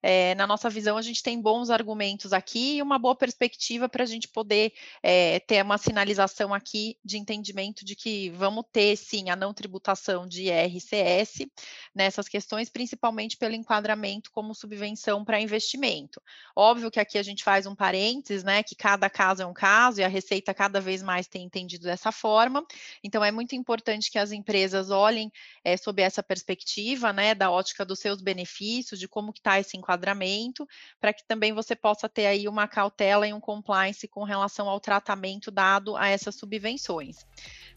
é, 0.03 0.35
na 0.35 0.47
nossa 0.47 0.69
visão, 0.69 0.97
a 0.97 1.03
gente 1.03 1.23
tem 1.23 1.41
bons 1.41 1.71
argumentos 1.71 2.33
aqui 2.33 2.77
e 2.77 2.83
uma 2.83 2.99
boa 2.99 3.15
perspectiva 3.15 3.89
para 3.89 4.03
a 4.03 4.07
gente 4.07 4.29
poder 4.29 4.73
é, 5.03 5.41
ter 5.41 5.63
uma 5.63 5.79
sinalização 5.79 6.53
aqui 6.53 6.99
de 7.05 7.17
entendimento 7.17 7.85
de 7.85 7.97
que 7.97 8.31
vamos 8.31 8.65
ter, 8.71 8.97
sim, 8.97 9.31
a 9.31 9.37
não 9.37 9.55
tributação 9.55 10.27
de 10.27 10.45
IRCS 10.45 11.47
nessas 11.95 12.29
questões, 12.29 12.69
principalmente 12.69 13.37
pelo 13.37 13.55
enquadramento 13.55 14.31
como 14.31 14.55
subvenção 14.55 15.25
para 15.25 15.41
investimento. 15.41 16.21
Óbvio 16.55 16.91
que 16.91 17.01
aqui 17.01 17.17
a 17.17 17.23
gente 17.23 17.43
faz 17.43 17.67
um 17.67 17.75
parênteses, 17.75 18.45
né, 18.45 18.63
que 18.63 18.75
cada 18.75 19.09
caso 19.09 19.43
é 19.43 19.47
um 19.47 19.55
caso 19.55 20.01
e 20.01 20.05
a 20.05 20.09
Receita 20.09 20.53
cada 20.53 20.81
vez 20.81 21.03
mais 21.03 21.27
tem 21.27 21.45
entendido 21.45 21.85
dessa 21.85 22.13
forma, 22.13 22.65
então 23.03 23.25
é 23.25 23.31
muito 23.31 23.55
importante 23.55 24.11
que 24.11 24.19
as 24.19 24.33
empresas 24.33 24.91
olhem 24.91 25.31
é, 25.65 25.77
sob 25.77 26.03
essa 26.03 26.23
perspectiva, 26.23 27.13
né, 27.13 27.35
da 27.35 27.51
ótica 27.51 27.85
dos 27.85 27.99
seus 27.99 28.21
benefícios, 28.21 29.01
de 29.01 29.09
como 29.09 29.33
que 29.33 29.41
está 29.45 29.61
esse 29.61 29.77
enquadramento, 29.77 30.67
para 30.99 31.13
que 31.13 31.23
também 31.23 31.53
você 31.53 31.77
possa 31.77 32.09
ter 32.09 32.27
aí 32.27 32.49
uma 32.49 32.67
cautela 32.67 33.29
e 33.29 33.33
um 33.33 33.41
compliance 33.41 34.09
com 34.09 34.25
relação 34.25 34.69
ao 34.69 34.81
tratamento 34.81 35.51
dado 35.51 35.97
a 35.97 36.09
essas 36.09 36.35
subvenções. 36.35 37.27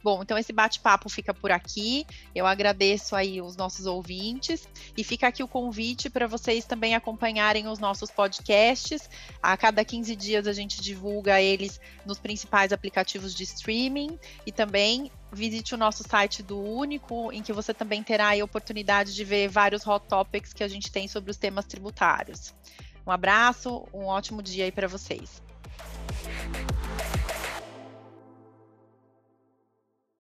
Bom, 0.03 0.21
então 0.21 0.37
esse 0.37 0.53
bate-papo 0.53 1.09
fica 1.09 1.33
por 1.33 1.51
aqui. 1.51 2.05
Eu 2.33 2.45
agradeço 2.45 3.15
aí 3.15 3.41
os 3.41 3.55
nossos 3.55 3.85
ouvintes 3.85 4.67
e 4.95 5.03
fica 5.03 5.27
aqui 5.27 5.43
o 5.43 5.47
convite 5.47 6.09
para 6.09 6.27
vocês 6.27 6.65
também 6.65 6.95
acompanharem 6.95 7.67
os 7.67 7.79
nossos 7.79 8.11
podcasts. 8.11 9.09
A 9.41 9.57
cada 9.57 9.83
15 9.83 10.15
dias 10.15 10.47
a 10.47 10.53
gente 10.53 10.81
divulga 10.81 11.41
eles 11.41 11.79
nos 12.05 12.19
principais 12.19 12.71
aplicativos 12.71 13.33
de 13.33 13.43
streaming 13.43 14.17
e 14.45 14.51
também 14.51 15.11
visite 15.31 15.75
o 15.75 15.77
nosso 15.77 16.03
site 16.07 16.41
do 16.41 16.57
Único, 16.57 17.31
em 17.33 17.41
que 17.41 17.51
você 17.51 17.73
também 17.73 18.01
terá 18.01 18.33
a 18.33 18.43
oportunidade 18.43 19.13
de 19.13 19.23
ver 19.23 19.49
vários 19.49 19.85
hot 19.85 20.05
topics 20.07 20.53
que 20.53 20.63
a 20.63 20.67
gente 20.67 20.91
tem 20.91 21.07
sobre 21.07 21.31
os 21.31 21.37
temas 21.37 21.65
tributários. 21.65 22.53
Um 23.05 23.11
abraço, 23.11 23.87
um 23.93 24.05
ótimo 24.05 24.41
dia 24.41 24.65
aí 24.65 24.71
para 24.71 24.87
vocês. 24.87 25.41